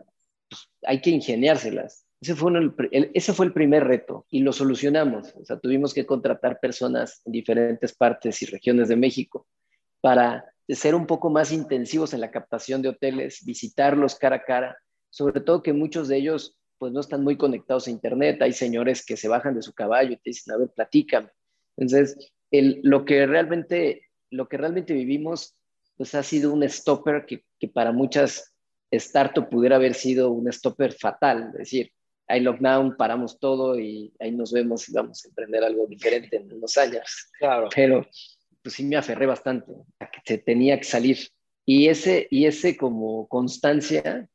Pues 0.49 0.69
hay 0.85 1.01
que 1.01 1.11
ingeniárselas. 1.11 2.07
Ese 2.23 2.37
fue, 2.37 2.53
uno, 2.53 2.73
el, 2.93 3.11
ese 3.15 3.33
fue 3.33 3.47
el 3.47 3.53
primer 3.53 3.83
reto 3.83 4.27
y 4.31 4.43
lo 4.43 4.53
solucionamos. 4.53 5.35
O 5.35 5.45
sea, 5.45 5.59
tuvimos 5.59 5.93
que 5.93 6.07
contratar 6.07 6.61
personas 6.61 7.21
en 7.25 7.33
diferentes 7.33 7.93
partes 7.97 8.41
y 8.43 8.47
regiones 8.47 8.89
de 8.89 8.95
México 8.95 9.49
para 10.01 10.45
ser 10.69 10.95
un 10.95 11.09
poco 11.09 11.31
más 11.31 11.51
intensivos 11.51 12.15
en 12.15 12.21
la 12.21 12.31
captación 12.31 12.81
de 12.81 12.91
hoteles, 12.91 13.45
visitarlos 13.45 14.15
cara 14.15 14.37
a 14.37 14.45
cara, 14.45 14.79
sobre 15.11 15.41
todo 15.41 15.65
que 15.65 15.73
muchos 15.73 16.07
de 16.07 16.19
ellos 16.19 16.57
pues 16.79 16.93
no 16.93 17.01
están 17.01 17.25
muy 17.25 17.37
conectados 17.37 17.89
a 17.89 17.91
internet, 17.91 18.41
hay 18.41 18.53
señores 18.53 19.05
que 19.05 19.17
se 19.17 19.27
bajan 19.27 19.57
de 19.57 19.63
su 19.63 19.73
caballo 19.73 20.13
y 20.13 20.17
te 20.17 20.31
dicen, 20.31 20.55
a 20.55 20.59
ver, 20.59 20.71
platícame. 20.77 21.29
Entonces, 21.77 22.33
el, 22.53 22.79
lo, 22.85 23.05
que 23.05 23.27
realmente, 23.27 24.11
lo 24.31 24.49
que 24.49 24.59
realmente 24.59 24.95
vivimos 24.95 25.57
pues 25.97 26.15
ha 26.15 26.23
sido 26.23 26.53
un 26.53 26.63
stopper 26.69 27.27
que, 27.27 27.45
que 27.59 27.67
para 27.67 27.91
muchas 27.91 28.55
startups 28.95 29.49
pudiera 29.49 29.75
haber 29.75 29.95
sido 29.95 30.31
un 30.31 30.53
stopper 30.53 30.93
fatal, 30.93 31.49
es 31.55 31.59
decir, 31.59 31.93
hay 32.27 32.41
lockdown, 32.41 32.97
paramos 32.97 33.39
todo 33.39 33.79
y 33.79 34.13
ahí 34.19 34.33
nos 34.33 34.53
vemos 34.53 34.89
y 34.89 34.93
vamos 34.93 35.25
a 35.25 35.29
emprender 35.29 35.65
algo 35.65 35.87
diferente 35.87 36.37
en 36.37 36.53
unos 36.53 36.77
años. 36.79 37.31
Claro. 37.39 37.69
Pero 37.75 38.07
pues 38.63 38.75
sí 38.75 38.85
me 38.85 38.97
aferré 38.97 39.27
bastante 39.27 39.73
a 39.99 40.11
que 40.11 40.21
se 40.25 40.39
tenía 40.39 40.79
que 40.79 40.85
salir. 40.85 41.19
Y 41.65 41.89
ese, 41.89 42.27
y 42.31 42.47
ese 42.47 42.77
como 42.77 43.29
constancia, 43.29 44.29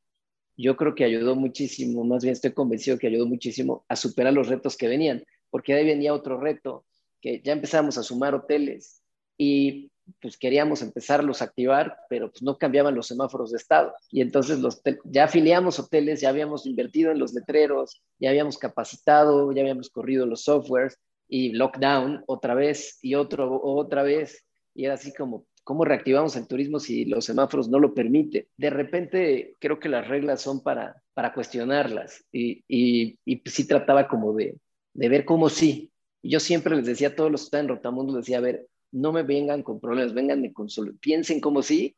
yo 0.56 0.76
creo 0.76 0.96
que 0.96 1.04
ayudó 1.04 1.36
muchísimo, 1.36 2.04
más 2.04 2.24
bien 2.24 2.34
estoy 2.34 2.54
convencido 2.54 2.98
que 2.98 3.08
ayudó 3.08 3.26
muchísimo 3.26 3.86
a 3.90 3.96
superar 3.96 4.34
los 4.34 4.48
retos 4.48 4.76
que 4.78 4.88
venían, 4.88 5.24
porque 5.50 5.74
ahí 5.74 5.86
venía 5.86 6.14
otro 6.14 6.40
reto, 6.40 6.86
que 7.22 7.42
ya 7.42 7.54
empezamos 7.54 7.98
a 7.98 8.04
sumar 8.04 8.34
hoteles 8.34 9.02
y 9.38 9.92
pues 10.22 10.38
queríamos 10.38 10.82
empezarlos 10.82 11.42
a 11.42 11.46
activar, 11.46 11.98
pero 12.10 12.30
pues 12.32 12.42
no 12.42 12.58
cambiaban 12.58 12.96
los 12.96 13.08
semáforos 13.08 13.52
de 13.52 13.58
estado. 13.58 13.94
Y 14.12 14.22
entonces 14.22 14.60
los 14.60 14.82
ya 15.06 15.26
afiliamos 15.26 15.80
hoteles, 15.80 16.22
ya 16.22 16.30
habíamos 16.30 16.66
invertido 16.66 17.12
en 17.12 17.20
los 17.20 17.34
letreros, 17.34 18.02
ya 18.20 18.30
habíamos 18.30 18.58
capacitado, 18.58 19.52
ya 19.52 19.62
habíamos 19.62 19.90
corrido 19.90 20.26
los 20.26 20.44
softwares 20.44 20.98
y 21.28 21.52
lockdown 21.54 22.24
otra 22.28 22.54
vez 22.56 23.00
y 23.02 23.16
otro 23.16 23.62
otra 23.62 24.04
vez. 24.04 24.46
Y 24.74 24.86
era 24.86 24.94
así 24.94 25.14
como, 25.14 25.46
¿cómo 25.64 25.86
reactivamos 25.86 26.36
el 26.36 26.48
turismo 26.48 26.80
si 26.80 27.06
los 27.06 27.26
semáforos 27.26 27.68
no 27.70 27.80
lo 27.80 27.94
permiten? 27.94 28.48
De 28.58 28.70
repente 28.70 29.56
creo 29.60 29.80
que 29.80 29.90
las 29.90 30.08
reglas 30.08 30.42
son 30.42 30.62
para, 30.62 31.02
para 31.14 31.34
cuestionarlas 31.34 32.24
y, 32.32 32.64
y, 32.68 33.20
y 33.26 33.38
pues 33.38 33.56
sí 33.56 33.68
trataba 33.68 34.08
como 34.08 34.34
de, 34.34 34.58
de 34.94 35.10
ver 35.10 35.26
cómo 35.26 35.50
sí. 35.50 35.92
Yo 36.24 36.40
siempre 36.40 36.76
les 36.76 36.86
decía 36.86 37.10
a 37.10 37.16
todos 37.16 37.32
los 37.32 37.42
que 37.42 37.46
están 37.46 37.62
en 37.62 37.70
Rotamundo, 37.70 38.14
decía, 38.14 38.40
a 38.40 38.42
ver, 38.42 38.68
no 38.98 39.12
me 39.12 39.24
vengan 39.24 39.64
con 39.64 39.80
problemas, 39.80 40.14
vengan 40.14 40.52
con 40.54 40.68
piensen 41.00 41.40
como 41.40 41.62
sí 41.62 41.96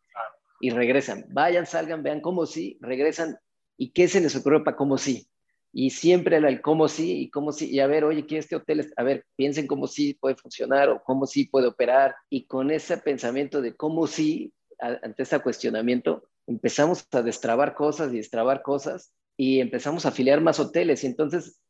y 0.60 0.70
regresan. 0.70 1.26
Vayan, 1.30 1.66
salgan, 1.66 2.04
vean 2.04 2.22
cómo 2.22 2.46
sí, 2.46 2.78
regresan 2.82 3.38
y 3.78 3.92
qué 3.92 4.08
se 4.08 4.20
les 4.20 4.36
ocurrió 4.36 4.64
para 4.64 4.76
cómo 4.76 4.98
sí. 4.98 5.28
Y 5.72 5.92
siempre 5.92 6.38
el 6.38 6.62
cómo 6.62 6.88
sí 6.88 7.22
y 7.22 7.30
cómo 7.30 7.52
sí. 7.52 7.70
Y 7.70 7.80
a 7.80 7.88
ver, 7.88 8.04
oye, 8.04 8.26
que 8.26 8.38
este 8.38 8.56
hotel, 8.56 8.92
a 8.98 9.04
ver, 9.04 9.26
piensen 9.36 9.68
cómo 9.68 9.88
sí 9.88 10.16
puede 10.16 10.36
funcionar 10.36 10.90
o 10.90 11.02
cómo 11.04 11.26
sí 11.26 11.46
puede 11.46 11.68
operar. 11.68 12.16
Y 12.30 12.46
con 12.46 12.72
ese 12.72 12.98
pensamiento 12.98 13.62
de 13.62 13.76
cómo 13.76 14.08
sí, 14.08 14.52
ante 14.80 15.24
ese 15.24 15.40
cuestionamiento, 15.40 16.28
empezamos 16.48 17.08
a 17.12 17.22
destrabar 17.22 17.76
cosas 17.76 18.12
y 18.12 18.18
destrabar 18.18 18.62
cosas 18.64 19.14
y 19.38 19.60
empezamos 19.60 20.06
a 20.06 20.10
afiliar 20.10 20.42
más 20.42 20.60
hoteles. 20.60 21.04
Y 21.04 21.08
entonces, 21.08 21.62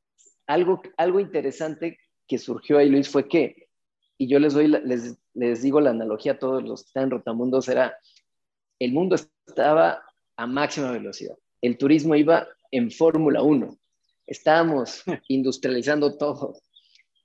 algo, 0.48 0.82
algo 0.98 1.20
interesante 1.20 2.00
que 2.28 2.38
surgió 2.38 2.78
ahí, 2.78 2.90
Luis, 2.90 3.10
fue 3.10 3.28
que, 3.28 3.69
y 4.20 4.28
yo 4.28 4.38
les, 4.38 4.54
doy, 4.54 4.68
les, 4.68 5.18
les 5.34 5.62
digo 5.62 5.80
la 5.80 5.92
analogía 5.92 6.34
a 6.34 6.40
todos 6.40 6.62
los 6.62 6.84
que 6.84 6.88
están 6.88 7.04
en 7.04 7.12
Rotamundos, 7.12 7.70
era, 7.70 7.98
el 8.78 8.92
mundo 8.92 9.16
estaba 9.16 10.04
a 10.36 10.46
máxima 10.46 10.92
velocidad. 10.92 11.38
El 11.62 11.78
turismo 11.78 12.16
iba 12.16 12.46
en 12.72 12.92
Fórmula 12.92 13.42
1. 13.42 13.78
Estábamos 14.28 15.04
industrializando 15.30 16.18
todo. 16.18 16.60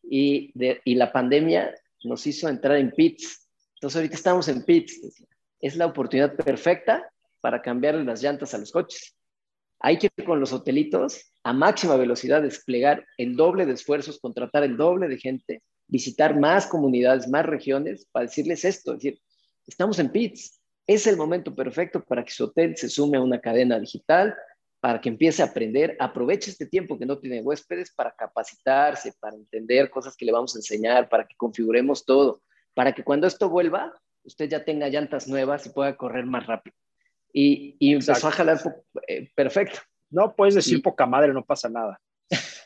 Y, 0.04 0.52
y 0.84 0.94
la 0.94 1.10
pandemia 1.10 1.74
nos 2.04 2.26
hizo 2.28 2.48
entrar 2.48 2.76
en 2.76 2.92
pits. 2.92 3.48
Entonces 3.74 3.96
ahorita 3.96 4.14
estamos 4.14 4.46
en 4.46 4.64
pits. 4.64 5.24
Es 5.60 5.74
la 5.74 5.86
oportunidad 5.86 6.36
perfecta 6.36 7.10
para 7.40 7.60
cambiarle 7.60 8.04
las 8.04 8.22
llantas 8.22 8.54
a 8.54 8.58
los 8.58 8.70
coches. 8.70 9.16
Hay 9.80 9.98
que 9.98 10.10
con 10.24 10.38
los 10.38 10.52
hotelitos 10.52 11.32
a 11.42 11.52
máxima 11.52 11.96
velocidad 11.96 12.40
desplegar 12.40 13.04
el 13.18 13.34
doble 13.34 13.66
de 13.66 13.72
esfuerzos, 13.72 14.20
contratar 14.20 14.62
el 14.62 14.76
doble 14.76 15.08
de 15.08 15.18
gente, 15.18 15.62
visitar 15.86 16.38
más 16.38 16.66
comunidades, 16.66 17.28
más 17.28 17.46
regiones, 17.46 18.06
para 18.10 18.26
decirles 18.26 18.64
esto, 18.64 18.92
es 18.92 18.98
decir, 18.98 19.20
estamos 19.66 19.98
en 19.98 20.10
PITS, 20.10 20.60
es 20.86 21.06
el 21.06 21.16
momento 21.16 21.54
perfecto 21.54 22.04
para 22.04 22.24
que 22.24 22.32
su 22.32 22.44
hotel 22.44 22.76
se 22.76 22.88
sume 22.88 23.16
a 23.16 23.22
una 23.22 23.40
cadena 23.40 23.78
digital, 23.78 24.34
para 24.80 25.00
que 25.00 25.08
empiece 25.08 25.42
a 25.42 25.46
aprender, 25.46 25.96
aproveche 25.98 26.50
este 26.50 26.66
tiempo 26.66 26.98
que 26.98 27.06
no 27.06 27.18
tiene 27.18 27.40
huéspedes 27.40 27.90
para 27.94 28.14
capacitarse, 28.14 29.14
para 29.18 29.34
entender 29.34 29.88
cosas 29.88 30.14
que 30.14 30.26
le 30.26 30.32
vamos 30.32 30.54
a 30.54 30.58
enseñar, 30.58 31.08
para 31.08 31.26
que 31.26 31.34
configuremos 31.36 32.04
todo, 32.04 32.42
para 32.74 32.92
que 32.92 33.02
cuando 33.02 33.26
esto 33.26 33.48
vuelva, 33.48 33.94
usted 34.24 34.46
ya 34.48 34.62
tenga 34.62 34.88
llantas 34.88 35.26
nuevas 35.26 35.64
y 35.64 35.70
pueda 35.70 35.96
correr 35.96 36.26
más 36.26 36.46
rápido. 36.46 36.76
Y, 37.32 37.76
y 37.78 37.94
empezó 37.94 38.28
a 38.28 38.30
jalar 38.30 38.60
eh, 39.08 39.30
perfecto. 39.34 39.80
No 40.10 40.36
puedes 40.36 40.54
decir 40.54 40.82
poca 40.82 41.06
madre, 41.06 41.32
no 41.32 41.44
pasa 41.44 41.68
nada. 41.70 41.98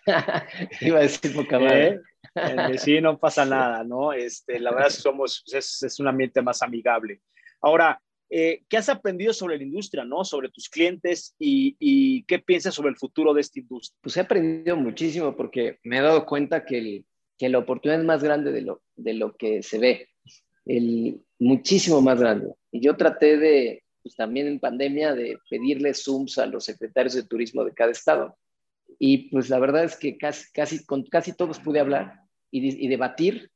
Iba 0.80 0.98
a 0.98 1.02
decir 1.02 1.34
poca 1.34 1.58
madre. 1.58 2.00
¿Eh? 2.34 2.78
Sí, 2.78 3.00
no 3.00 3.18
pasa 3.18 3.44
nada, 3.44 3.84
¿no? 3.84 4.12
Este, 4.12 4.58
la 4.60 4.72
verdad 4.72 4.90
somos, 4.90 5.44
es, 5.52 5.82
es 5.82 6.00
un 6.00 6.08
ambiente 6.08 6.42
más 6.42 6.62
amigable. 6.62 7.20
Ahora, 7.60 8.00
eh, 8.30 8.62
¿qué 8.68 8.76
has 8.76 8.88
aprendido 8.88 9.32
sobre 9.32 9.56
la 9.56 9.62
industria, 9.62 10.04
¿no? 10.04 10.24
Sobre 10.24 10.50
tus 10.50 10.68
clientes 10.68 11.34
y, 11.38 11.76
y, 11.78 12.24
qué 12.24 12.38
piensas 12.38 12.74
sobre 12.74 12.90
el 12.90 12.96
futuro 12.96 13.32
de 13.32 13.40
esta 13.40 13.58
industria. 13.58 13.98
Pues 14.02 14.16
he 14.16 14.20
aprendido 14.20 14.76
muchísimo 14.76 15.34
porque 15.34 15.78
me 15.82 15.98
he 15.98 16.02
dado 16.02 16.26
cuenta 16.26 16.64
que, 16.64 16.78
el, 16.78 17.06
que 17.38 17.48
la 17.48 17.58
oportunidad 17.58 18.00
es 18.00 18.06
más 18.06 18.22
grande 18.22 18.52
de 18.52 18.62
lo, 18.62 18.82
de 18.96 19.14
lo 19.14 19.34
que 19.34 19.62
se 19.62 19.78
ve, 19.78 20.08
el, 20.66 21.22
muchísimo 21.38 22.02
más 22.02 22.20
grande. 22.20 22.52
Y 22.70 22.80
yo 22.80 22.96
traté 22.96 23.38
de, 23.38 23.82
pues 24.02 24.14
también 24.14 24.46
en 24.46 24.60
pandemia, 24.60 25.14
de 25.14 25.38
pedirle 25.48 25.94
Zooms 25.94 26.36
a 26.38 26.46
los 26.46 26.64
secretarios 26.64 27.14
de 27.14 27.22
turismo 27.22 27.64
de 27.64 27.72
cada 27.72 27.92
estado. 27.92 28.36
Y 28.98 29.30
pues 29.30 29.48
la 29.48 29.58
verdad 29.58 29.84
es 29.84 29.96
que 29.96 30.18
casi, 30.18 30.50
casi 30.52 30.84
con 30.84 31.04
casi 31.04 31.32
todos 31.32 31.60
pude 31.60 31.80
hablar 31.80 32.20
y, 32.50 32.84
y 32.84 32.88
debatir 32.88 33.50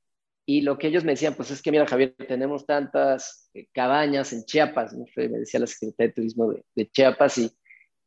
y 0.44 0.62
lo 0.62 0.76
que 0.76 0.88
ellos 0.88 1.04
me 1.04 1.12
decían, 1.12 1.34
pues 1.34 1.50
es 1.50 1.62
que 1.62 1.70
mira, 1.70 1.86
Javier, 1.86 2.14
tenemos 2.28 2.66
tantas 2.66 3.50
eh, 3.54 3.68
cabañas 3.72 4.32
en 4.32 4.44
Chiapas, 4.44 4.94
me 4.94 5.28
decía 5.28 5.60
la 5.60 5.66
Secretaría 5.66 6.08
de 6.08 6.14
Turismo 6.14 6.52
de, 6.74 6.90
Chiapas, 6.90 7.38
y, 7.38 7.50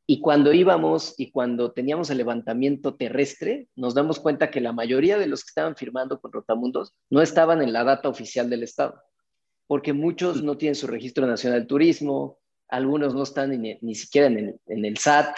y 0.06 0.20
cuando 0.20 0.52
íbamos 0.52 1.16
y 1.18 1.32
cuando 1.32 1.72
teníamos 1.72 2.10
el 2.10 2.18
levantamiento 2.18 2.96
terrestre, 2.96 3.70
nos 3.76 3.96
damos 3.96 4.20
cuenta 4.20 4.52
que 4.52 4.60
la 4.60 4.74
mayoría 4.74 5.18
de 5.18 5.28
los 5.28 5.44
que 5.44 5.50
estaban 5.50 5.78
firmando 5.78 6.20
con 6.20 6.34
Rotamundos 6.34 6.94
no 7.10 7.22
estaban 7.22 7.62
en 7.62 7.72
la 7.72 7.86
data 7.86 8.10
oficial 8.10 8.50
del 8.50 8.64
Estado, 8.64 9.02
porque 9.66 9.94
muchos 9.94 10.44
no 10.44 10.58
tienen 10.58 10.76
su 10.76 10.88
registro 10.88 11.26
nacional 11.28 11.62
de 11.62 11.68
turismo, 11.68 12.40
algunos 12.68 13.14
no 13.14 13.24
están 13.24 13.62
ni, 13.62 13.78
ni 13.82 13.96
siquiera 13.96 14.28
en 14.28 14.60
en 14.68 14.86
el 14.86 14.98
SAT, 14.98 15.38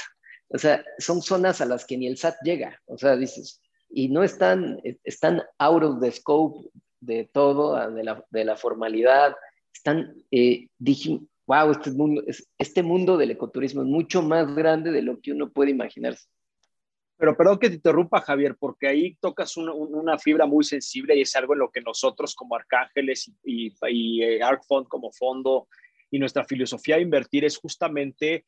o 0.50 0.58
sea, 0.58 0.84
son 0.98 1.22
zonas 1.22 1.62
a 1.62 1.66
las 1.66 1.86
que 1.86 1.98
ni 1.98 2.08
el 2.08 2.18
SAT 2.18 2.36
llega, 2.44 2.82
o 2.86 2.98
sea, 2.98 3.16
dices, 3.16 3.62
y 3.90 4.10
no 4.10 4.24
están, 4.24 4.82
están 5.04 5.42
out 5.60 5.84
of 5.84 6.02
the 6.02 6.12
scope 6.12 6.70
de 7.00 7.30
todo, 7.32 7.76
ah, 7.76 7.90
de 7.90 8.04
la, 8.04 8.26
de 8.30 8.46
la 8.46 8.56
formalidad. 8.56 9.36
Están, 9.74 10.16
eh, 10.32 10.68
dije, 10.78 11.20
wow, 11.46 11.72
este 11.72 11.92
mundo, 11.92 12.24
este 12.58 12.84
mundo 12.84 13.18
del 13.18 13.32
ecoturismo 13.32 13.82
es 13.82 13.88
mucho 13.88 14.22
más 14.22 14.54
grande 14.56 14.92
de 14.92 15.02
lo 15.02 15.20
que 15.22 15.32
uno 15.32 15.50
puede 15.50 15.72
imaginarse. 15.72 16.28
Pero 17.18 17.36
perdón 17.36 17.58
que 17.58 17.70
te 17.70 17.76
interrumpa, 17.76 18.22
Javier, 18.22 18.56
porque 18.60 18.88
ahí 18.88 19.16
tocas 19.20 19.58
una, 19.58 20.20
fibra 20.20 20.46
muy 20.46 20.64
sensible 20.64 21.16
y 21.16 21.22
es 21.22 21.36
algo 21.36 21.54
en 21.54 21.60
lo 21.60 21.72
que 21.72 21.82
nosotros 21.82 22.36
como 22.36 22.56
Arcángeles 22.56 23.32
y, 23.44 23.68
y, 23.68 23.74
y 23.90 24.24
eh, 24.24 24.44
ArcFund 24.44 24.88
como 24.88 25.12
fondo 25.12 25.68
y 26.12 26.20
nuestra 26.20 26.46
filosofía 26.46 26.98
de 26.98 27.02
invertir 27.02 27.44
es 27.44 27.58
justamente 27.58 28.46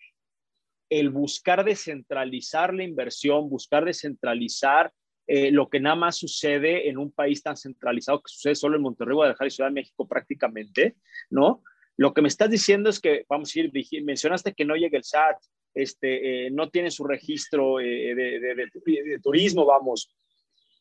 el 0.89 1.09
buscar 1.09 1.63
descentralizar 1.63 2.73
la 2.73 2.83
inversión, 2.83 3.49
buscar 3.49 3.85
descentralizar 3.85 4.91
eh, 5.27 5.51
lo 5.51 5.69
que 5.69 5.79
nada 5.79 5.95
más 5.95 6.17
sucede 6.17 6.89
en 6.89 6.97
un 6.97 7.11
país 7.11 7.43
tan 7.43 7.55
centralizado 7.55 8.21
que 8.21 8.31
sucede 8.31 8.55
solo 8.55 8.77
en 8.77 8.81
Monterrey, 8.81 9.13
Guadalajara 9.13 9.47
y 9.47 9.51
Ciudad 9.51 9.69
de 9.69 9.75
México 9.75 10.07
prácticamente, 10.07 10.95
¿no? 11.29 11.63
Lo 11.97 12.13
que 12.13 12.21
me 12.21 12.29
estás 12.29 12.49
diciendo 12.49 12.89
es 12.89 12.99
que, 12.99 13.25
vamos 13.29 13.55
a 13.55 13.59
ir, 13.59 13.71
mencionaste 14.03 14.53
que 14.53 14.65
no 14.65 14.75
llega 14.75 14.97
el 14.97 15.03
SAT, 15.03 15.37
este, 15.75 16.47
eh, 16.47 16.49
no 16.49 16.69
tiene 16.69 16.89
su 16.89 17.03
registro 17.03 17.79
eh, 17.79 18.15
de, 18.15 18.39
de, 18.39 18.55
de, 18.55 19.19
turismo, 19.21 19.65
vamos, 19.65 20.15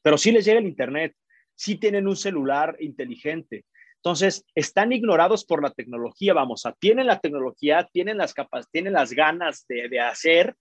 pero 0.00 0.16
sí 0.16 0.32
les 0.32 0.46
llega 0.46 0.60
el 0.60 0.66
Internet, 0.66 1.14
sí 1.54 1.76
tienen 1.76 2.06
un 2.06 2.16
celular 2.16 2.76
inteligente. 2.80 3.66
Entonces, 4.02 4.44
están 4.54 4.92
ignorados 4.92 5.44
por 5.44 5.62
la 5.62 5.70
tecnología, 5.70 6.32
vamos, 6.32 6.66
a, 6.66 6.72
tienen 6.72 7.06
la 7.08 7.18
tecnología, 7.18 7.88
tienen 7.92 8.16
las 8.16 8.32
capas, 8.32 8.70
tienen 8.70 8.92
las 8.92 9.12
ganas 9.12 9.66
de, 9.68 10.00
hacer, 10.00 10.54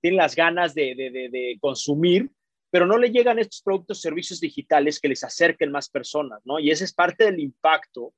tienen 0.00 0.16
las 0.16 0.34
ganas 0.34 0.74
de, 0.74 1.58
consumir, 1.60 2.30
pero 2.70 2.86
no 2.86 2.96
le 2.96 3.10
llegan 3.10 3.38
estos 3.38 3.60
productos, 3.62 4.00
servicios 4.00 4.40
digitales 4.40 5.00
que 5.00 5.08
les 5.08 5.22
acerquen 5.22 5.70
más 5.70 5.90
personas, 5.90 6.40
¿no? 6.44 6.58
Y 6.58 6.70
ese 6.70 6.84
es 6.84 6.94
parte 6.94 7.24
del 7.24 7.40
impacto 7.40 8.14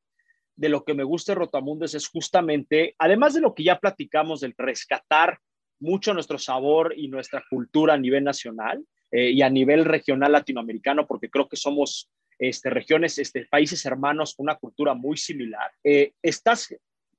de 0.55 0.69
lo 0.69 0.85
que 0.85 0.95
me 0.95 1.03
gusta 1.03 1.33
de 1.33 1.41
Rotamundos, 1.41 1.95
es 1.95 2.07
justamente, 2.07 2.95
además 2.99 3.35
de 3.35 3.41
lo 3.41 3.55
que 3.55 3.65
ya 3.65 3.81
platicamos, 3.81 4.41
del 4.41 4.55
rescatar 4.57 5.41
mucho 5.81 6.15
nuestro 6.15 6.39
sabor 6.39 6.95
y 6.97 7.09
nuestra 7.09 7.45
cultura 7.51 7.95
a 7.95 7.99
nivel 7.99 8.23
nacional 8.23 8.85
eh, 9.11 9.31
y 9.31 9.43
a 9.43 9.51
nivel 9.51 9.85
regional 9.85 10.31
latinoamericano, 10.31 11.09
porque 11.09 11.29
creo 11.29 11.49
que 11.49 11.57
somos 11.57 12.09
este, 12.39 12.71
regiones, 12.71 13.19
este, 13.19 13.47
países 13.47 13.85
hermanos 13.85 14.35
con 14.35 14.45
una 14.45 14.57
cultura 14.57 14.95
muy 14.95 15.17
similar. 15.17 15.71
Eh, 15.83 16.13
estás 16.23 16.75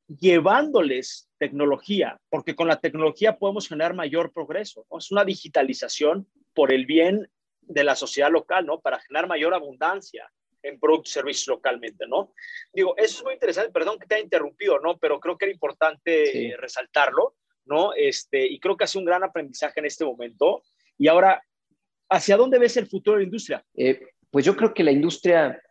llevándoles 0.08 1.30
tecnología, 1.38 2.20
porque 2.30 2.56
con 2.56 2.68
la 2.68 2.80
tecnología 2.80 3.38
podemos 3.38 3.68
generar 3.68 3.94
mayor 3.94 4.32
progreso. 4.32 4.86
Es 4.98 5.12
una 5.12 5.26
digitalización 5.26 6.28
por 6.54 6.72
el 6.72 6.86
bien 6.86 7.28
de 7.62 7.84
la 7.84 7.96
sociedad 7.96 8.32
local, 8.32 8.66
¿no? 8.66 8.80
Para 8.80 9.00
generar 9.00 9.28
mayor 9.28 9.54
abundancia 9.54 10.32
en 10.62 10.80
productos 10.80 11.12
y 11.12 11.14
servicios 11.14 11.48
localmente, 11.48 12.06
¿no? 12.08 12.34
Digo, 12.74 12.96
eso 12.98 13.20
es 13.20 13.24
muy 13.24 13.34
interesante, 13.34 13.72
perdón 13.72 14.00
que 14.00 14.08
te 14.08 14.16
haya 14.16 14.24
interrumpido, 14.24 14.80
¿no? 14.80 14.98
Pero 14.98 15.20
creo 15.20 15.38
que 15.38 15.46
era 15.46 15.54
importante 15.54 16.26
sí. 16.28 16.46
eh, 16.46 16.58
resaltarlo, 16.58 17.36
¿no? 17.66 17.94
Este, 17.94 18.46
y 18.46 18.60
creo 18.60 18.78
que 18.78 18.84
ha 18.84 18.88
sido 18.88 19.02
un 19.02 19.06
gran 19.06 19.24
aprendizaje 19.24 19.80
en 19.80 19.86
este 19.86 20.06
momento. 20.06 20.64
Y 20.98 21.08
ahora, 21.08 21.44
¿hacia 22.10 22.38
dónde 22.38 22.60
ves 22.60 22.78
el 22.78 22.88
futuro 22.88 23.18
de 23.18 23.24
la 23.24 23.26
industria? 23.26 23.66
Eh, 23.76 24.00
pues 24.36 24.44
yo 24.44 24.58
creo 24.58 24.74
que 24.74 24.84
la 24.84 24.92
industria 24.92 25.64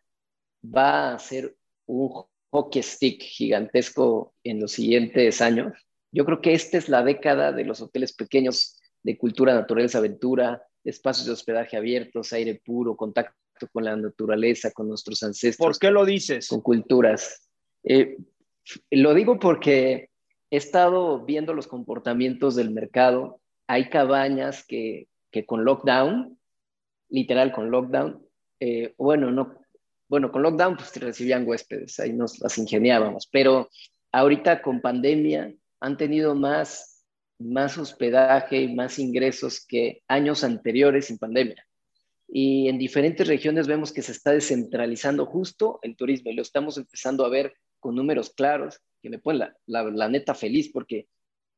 va 0.65 1.13
a 1.13 1.19
ser 1.19 1.55
un 1.85 2.25
hockey 2.51 2.83
stick 2.83 3.21
gigantesco 3.21 4.33
en 4.43 4.59
los 4.59 4.73
siguientes 4.73 5.43
años. 5.43 5.75
Yo 6.11 6.25
creo 6.25 6.41
que 6.41 6.55
esta 6.55 6.79
es 6.79 6.89
la 6.89 7.03
década 7.03 7.53
de 7.53 7.65
los 7.67 7.83
hoteles 7.83 8.15
pequeños 8.15 8.81
de 9.03 9.19
cultura, 9.19 9.53
naturaleza, 9.53 9.99
aventura, 9.99 10.63
espacios 10.83 11.27
de 11.27 11.35
hospedaje 11.35 11.77
abiertos, 11.77 12.33
aire 12.33 12.59
puro, 12.65 12.97
contacto 12.97 13.35
con 13.71 13.85
la 13.85 13.97
naturaleza, 13.97 14.71
con 14.71 14.89
nuestros 14.89 15.23
ancestros. 15.23 15.63
¿Por 15.63 15.79
qué 15.79 15.91
lo 15.91 16.07
dices? 16.07 16.49
Con 16.49 16.63
culturas. 16.63 17.47
Eh, 17.83 18.17
lo 18.91 19.13
digo 19.13 19.39
porque 19.39 20.09
he 20.51 20.57
estado 20.57 21.23
viendo 21.27 21.53
los 21.53 21.67
comportamientos 21.67 22.57
del 22.57 22.71
mercado. 22.71 23.43
Hay 23.67 23.91
cabañas 23.91 24.65
que, 24.67 25.09
que 25.31 25.45
con 25.45 25.67
lockdown, 25.67 26.39
literal 27.11 27.53
con 27.53 27.71
lockdown, 27.71 28.25
eh, 28.61 28.95
bueno, 28.97 29.31
no, 29.31 29.59
bueno, 30.09 30.31
con 30.31 30.43
lockdown 30.43 30.77
pues 30.77 30.95
recibían 30.97 31.47
huéspedes, 31.47 31.99
ahí 32.01 32.13
nos 32.13 32.39
las 32.41 32.57
ingeniábamos, 32.59 33.29
pero 33.31 33.69
ahorita 34.13 34.63
con 34.63 34.81
pandemia 34.81 35.53
han 35.81 35.97
tenido 35.97 36.35
más 36.35 36.95
más 37.39 37.77
hospedaje 37.79 38.63
y 38.63 38.75
más 38.75 38.99
ingresos 38.99 39.65
que 39.67 40.03
años 40.09 40.45
anteriores 40.45 41.07
sin 41.07 41.19
pandemia. 41.19 41.67
y 42.27 42.69
en 42.69 42.79
diferentes 42.79 43.29
regiones 43.29 43.67
vemos 43.67 43.93
que 43.93 44.03
se 44.03 44.13
está 44.13 44.33
descentralizando 44.33 45.27
justo 45.27 45.79
el 45.83 45.95
turismo 45.95 46.31
y 46.31 46.35
lo 46.35 46.43
estamos 46.43 46.79
empezando 46.79 47.25
a 47.25 47.29
ver 47.29 47.55
con 47.81 47.95
números 47.95 48.31
claros 48.31 48.81
que 49.03 49.11
me 49.11 49.19
ponen 49.19 49.53
la, 49.67 49.83
la, 49.83 50.09
neta 50.09 50.35
feliz 50.35 50.71
porque 50.73 51.07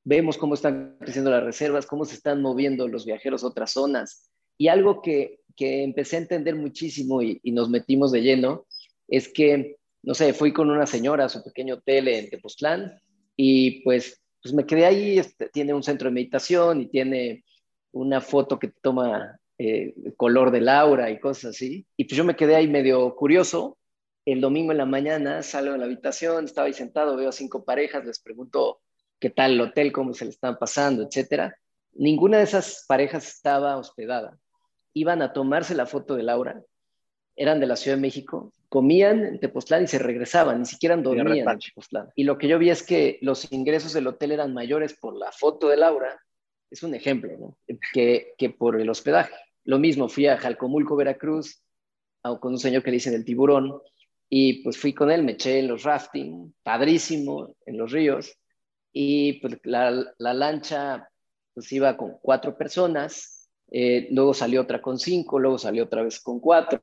vemos 0.03 0.37
cómo 0.37 0.55
están 0.55 0.97
creciendo 0.99 1.31
las 1.31 1.45
reservas, 1.45 1.87
cómo 1.87 2.05
se 2.05 2.17
están 2.17 2.43
moviendo 2.43 2.89
los 2.89 3.07
viajeros 3.07 3.45
a 3.45 3.47
otras 3.47 3.71
zonas. 3.71 4.29
Y 4.59 4.69
algo 4.69 5.03
que, 5.03 5.41
que 5.57 5.83
empecé 5.83 6.17
a 6.17 6.21
entender 6.21 6.55
muchísimo 6.55 7.23
y, 7.23 7.41
nos 7.45 7.69
metimos 7.69 8.13
de 8.13 8.23
lleno 8.23 8.67
es 9.09 9.29
que, 9.29 9.77
no 10.03 10.15
sé, 10.15 10.33
fui 10.33 10.53
con 10.53 10.71
una 10.71 10.87
señora 10.87 11.27
a 11.27 11.29
su 11.29 11.43
pequeño 11.43 11.75
hotel 11.75 12.09
en 12.09 12.31
Tepoztlán 12.31 13.01
y 13.37 13.83
pues, 13.83 14.23
pues 14.43 14.55
me 14.55 14.67
quedé 14.67 14.87
ahí, 14.87 15.19
este, 15.19 15.49
tiene 15.49 15.75
un 15.75 15.83
centro 15.83 16.09
de 16.09 16.15
meditación 16.15 16.81
y 16.81 16.87
tiene 16.87 17.45
una 17.93 18.21
foto 18.21 18.59
que 18.59 18.73
toma 18.81 19.39
eh, 19.59 19.95
color 20.17 20.51
de 20.51 20.61
Laura 20.61 21.11
y 21.11 21.21
cosas 21.21 21.57
así. 21.57 21.87
Y 21.97 22.05
pues 22.05 22.17
yo 22.17 22.25
me 22.25 22.37
quedé 22.37 22.57
ahí 22.57 22.69
medio 22.69 23.15
curioso 23.15 23.79
el 24.27 24.41
domingo 24.41 24.73
en 24.73 24.79
la 24.79 24.87
mañana 24.87 25.43
salgo 25.43 25.73
de 25.73 25.79
la 25.79 25.85
habitación, 25.85 26.45
estaba 26.45 26.67
ahí 26.67 26.73
sentado, 26.73 27.17
veo 27.17 27.29
a 27.29 27.33
cinco 27.33 27.65
parejas, 27.65 28.05
les 28.05 28.19
pregunto 28.19 28.81
qué 29.21 29.31
tal 29.31 29.53
el 29.53 29.61
hotel, 29.61 29.93
cómo 29.93 30.13
se 30.13 30.25
le 30.25 30.33
estaban 30.33 30.59
pasando, 30.59 31.05
etcétera. 31.05 31.57
Ninguna 31.93 32.39
de 32.39 32.45
esas 32.45 32.85
parejas 32.89 33.29
estaba 33.29 33.77
hospedada. 33.77 34.37
Iban 34.97 35.21
a 35.21 35.33
tomarse 35.33 35.75
la 35.75 35.85
foto 35.85 36.17
de 36.17 36.23
Laura, 36.23 36.63
eran 37.37 37.61
de 37.61 37.67
la 37.67 37.77
Ciudad 37.77 37.99
de 37.99 38.01
México, 38.01 38.55
comían 38.71 39.27
en 39.27 39.39
Tepoztlán 39.39 39.85
y 39.85 39.89
se 39.89 39.99
regresaban, 39.99 40.61
ni 40.61 40.65
siquiera 40.65 40.97
dormían 40.97 41.49
en 41.51 41.59
Tepoztlán. 41.59 42.09
Y 42.15 42.25
lo 42.25 42.39
que 42.39 42.49
yo 42.49 42.59
vi 42.59 42.71
es 42.71 42.83
que 42.83 43.19
los 43.21 43.53
ingresos 43.53 43.93
del 43.93 44.07
hotel 44.07 44.33
eran 44.33 44.55
mayores 44.55 44.95
por 44.95 45.15
la 45.15 45.31
foto 45.33 45.69
de 45.69 45.77
Laura, 45.77 46.19
es 46.71 46.83
un 46.83 46.95
ejemplo, 46.95 47.31
¿no? 47.39 47.59
que, 47.93 48.35
que 48.39 48.51
por 48.51 48.81
el 48.81 48.89
hospedaje. 48.89 49.35
Lo 49.65 49.79
mismo, 49.79 50.09
fui 50.09 50.27
a 50.29 50.39
Jalcomulco, 50.39 50.97
Veracruz, 50.97 51.63
con 52.41 52.53
un 52.53 52.59
señor 52.59 52.83
que 52.83 52.91
le 52.91 52.97
dicen 52.97 53.15
el 53.15 53.25
tiburón, 53.25 53.81
y 54.29 54.63
pues 54.63 54.79
fui 54.79 54.93
con 54.93 55.11
él, 55.11 55.23
me 55.23 55.33
eché 55.33 55.59
en 55.59 55.69
los 55.69 55.85
rafting, 55.85 56.55
padrísimo, 56.63 57.55
en 57.67 57.79
los 57.79 57.93
ríos. 57.93 58.37
Y 58.93 59.35
pues 59.41 59.59
la, 59.65 59.91
la 60.19 60.35
lancha 60.35 61.09
pues 61.55 61.71
iba 61.73 61.97
con 61.97 62.19
cuatro 62.21 62.57
personas, 62.57 63.36
eh, 63.71 64.09
luego 64.11 64.35
salió 64.35 64.63
otra 64.63 64.81
con 64.81 64.99
cinco, 64.99 65.39
luego 65.39 65.59
salió 65.59 65.85
otra 65.85 66.03
vez 66.03 66.21
con 66.21 66.41
cuatro. 66.41 66.83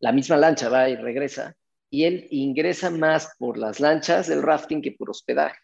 La 0.00 0.12
misma 0.12 0.36
lancha 0.36 0.68
va 0.68 0.88
y 0.88 0.96
regresa. 0.96 1.56
Y 1.90 2.04
él 2.04 2.26
ingresa 2.30 2.90
más 2.90 3.34
por 3.38 3.56
las 3.56 3.80
lanchas 3.80 4.28
del 4.28 4.42
rafting 4.42 4.82
que 4.82 4.92
por 4.92 5.10
hospedaje. 5.10 5.58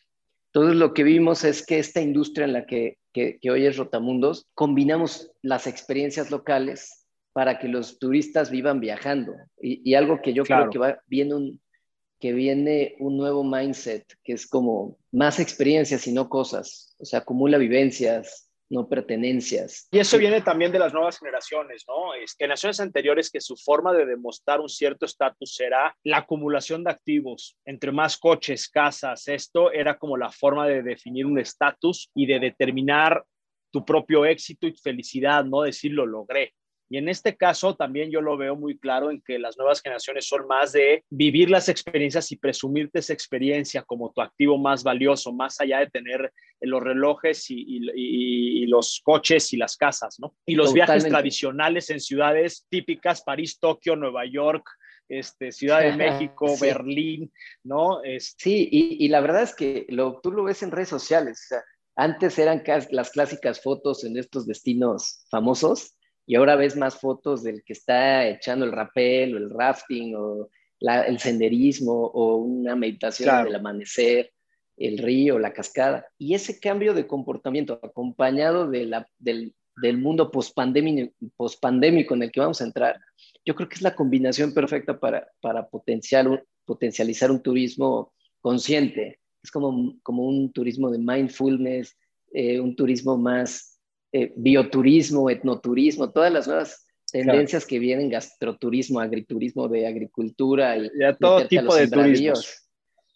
Entonces 0.52 0.76
lo 0.76 0.94
que 0.94 1.02
vimos 1.02 1.44
es 1.44 1.64
que 1.64 1.78
esta 1.78 2.00
industria 2.00 2.44
en 2.44 2.52
la 2.52 2.66
que, 2.66 2.98
que, 3.12 3.38
que 3.40 3.50
hoy 3.50 3.66
es 3.66 3.76
Rotamundos, 3.76 4.48
combinamos 4.54 5.30
las 5.42 5.66
experiencias 5.66 6.30
locales 6.30 7.06
para 7.32 7.58
que 7.58 7.68
los 7.68 7.98
turistas 7.98 8.50
vivan 8.50 8.80
viajando. 8.80 9.34
Y, 9.60 9.94
algo 9.94 10.20
que 10.20 10.32
yo 10.32 10.44
creo 10.44 10.68
que 10.70 10.78
va, 10.78 11.00
viene 11.06 11.34
un, 11.34 11.60
que 12.18 12.32
viene 12.32 12.96
un 12.98 13.16
nuevo 13.16 13.44
mindset, 13.44 14.04
que 14.24 14.32
es 14.32 14.46
como 14.46 14.98
más 15.12 15.38
experiencias 15.38 16.06
y 16.06 16.12
no 16.12 16.28
cosas, 16.28 16.94
o 16.98 17.04
sea, 17.04 17.20
acumula 17.20 17.58
vivencias, 17.58 18.49
no 18.70 18.88
pertenencias. 18.88 19.88
Y 19.90 19.98
eso 19.98 20.16
viene 20.16 20.40
también 20.40 20.70
de 20.70 20.78
las 20.78 20.94
nuevas 20.94 21.18
generaciones, 21.18 21.84
¿no? 21.88 22.14
Es, 22.14 22.36
generaciones 22.38 22.80
anteriores 22.80 23.30
que 23.30 23.40
su 23.40 23.56
forma 23.56 23.92
de 23.92 24.06
demostrar 24.06 24.60
un 24.60 24.68
cierto 24.68 25.06
estatus 25.06 25.60
era 25.60 25.94
la 26.04 26.18
acumulación 26.18 26.84
de 26.84 26.92
activos, 26.92 27.56
entre 27.64 27.90
más 27.90 28.16
coches, 28.16 28.68
casas, 28.68 29.26
esto 29.28 29.72
era 29.72 29.98
como 29.98 30.16
la 30.16 30.30
forma 30.30 30.66
de 30.68 30.82
definir 30.82 31.26
un 31.26 31.38
estatus 31.38 32.10
y 32.14 32.26
de 32.26 32.38
determinar 32.38 33.24
tu 33.72 33.84
propio 33.84 34.24
éxito 34.24 34.66
y 34.66 34.72
felicidad, 34.72 35.44
¿no? 35.44 35.62
Decir 35.62 35.92
lo 35.92 36.06
logré. 36.06 36.54
Y 36.92 36.98
en 36.98 37.08
este 37.08 37.36
caso 37.36 37.76
también 37.76 38.10
yo 38.10 38.20
lo 38.20 38.36
veo 38.36 38.56
muy 38.56 38.76
claro 38.76 39.12
en 39.12 39.20
que 39.20 39.38
las 39.38 39.56
nuevas 39.56 39.80
generaciones 39.80 40.26
son 40.26 40.48
más 40.48 40.72
de 40.72 41.04
vivir 41.08 41.48
las 41.48 41.68
experiencias 41.68 42.32
y 42.32 42.36
presumirte 42.36 42.98
esa 42.98 43.12
experiencia 43.12 43.82
como 43.82 44.10
tu 44.10 44.20
activo 44.20 44.58
más 44.58 44.82
valioso, 44.82 45.32
más 45.32 45.60
allá 45.60 45.78
de 45.78 45.86
tener 45.86 46.32
los 46.60 46.82
relojes 46.82 47.46
y, 47.48 48.66
los 48.66 49.00
coches 49.04 49.52
y 49.52 49.56
las 49.56 49.76
casas, 49.76 50.18
¿no? 50.18 50.34
Y 50.44 50.56
los 50.56 50.72
viajes 50.72 51.04
tradicionales 51.04 51.90
en 51.90 52.00
ciudades 52.00 52.66
típicas, 52.68 53.22
París, 53.22 53.60
Tokio, 53.60 53.94
Nueva 53.94 54.26
York, 54.26 54.68
este, 55.08 55.52
Ciudad 55.52 55.82
de 55.82 55.92
México, 55.96 56.56
Berlín, 56.60 57.32
¿no? 57.62 58.00
Sí, 58.18 58.68
y, 58.70 59.08
la 59.08 59.20
verdad 59.20 59.42
es 59.44 59.54
que 59.54 59.86
lo, 59.90 60.20
tú 60.20 60.32
lo 60.32 60.42
ves 60.42 60.64
en 60.64 60.72
redes 60.72 60.88
sociales. 60.88 61.40
O 61.44 61.48
sea, 61.54 61.62
antes 61.94 62.36
eran 62.36 62.64
las 62.90 63.10
clásicas 63.10 63.62
fotos 63.62 64.02
en 64.02 64.18
estos 64.18 64.44
destinos 64.44 65.24
famosos 65.30 65.94
y 66.26 66.36
ahora 66.36 66.56
ves 66.56 66.76
más 66.76 66.96
fotos 66.96 67.42
del 67.42 67.62
que 67.64 67.72
está 67.72 68.26
echando 68.28 68.64
el 68.64 68.72
rapel 68.72 69.34
o 69.34 69.38
el 69.38 69.50
rafting 69.50 70.14
o 70.16 70.48
el 70.80 71.18
senderismo 71.18 71.92
o 71.92 72.36
una 72.36 72.76
meditación 72.76 73.44
del 73.44 73.56
amanecer, 73.56 74.32
el 74.76 74.98
río, 74.98 75.38
la 75.38 75.52
cascada. 75.52 76.06
Y 76.18 76.34
ese 76.34 76.58
cambio 76.58 76.94
de 76.94 77.06
comportamiento 77.06 77.78
acompañado 77.82 78.68
de 78.68 78.86
la, 78.86 79.06
del, 79.18 79.54
del 79.76 79.98
mundo 79.98 80.30
pospandémico 80.30 82.14
en 82.14 82.22
el 82.22 82.32
que 82.32 82.40
vamos 82.40 82.60
a 82.60 82.64
entrar, 82.64 82.98
yo 83.44 83.54
creo 83.54 83.68
que 83.68 83.74
es 83.74 83.82
la 83.82 83.94
combinación 83.94 84.54
perfecta 84.54 84.98
para, 84.98 85.28
para 85.40 85.68
potenciar, 85.68 86.44
potencializar 86.64 87.30
un 87.30 87.42
turismo 87.42 88.12
consciente. 88.40 89.20
Es 89.42 89.50
como, 89.50 89.98
como 90.02 90.24
un 90.24 90.52
turismo 90.52 90.90
de 90.90 90.98
mindfulness, 90.98 91.96
eh, 92.32 92.60
un 92.60 92.76
turismo 92.76 93.16
más 93.16 93.69
eh, 94.12 94.32
bioturismo, 94.36 95.30
etnoturismo, 95.30 96.10
todas 96.10 96.32
las 96.32 96.48
nuevas 96.48 96.86
tendencias 97.10 97.66
que 97.66 97.78
vienen, 97.78 98.08
gastroturismo, 98.08 99.00
agriturismo 99.00 99.68
de 99.68 99.86
agricultura 99.86 100.76
y 100.76 100.90
todo 101.18 101.46
tipo 101.46 101.74
de 101.74 101.88
turismos. 101.88 102.66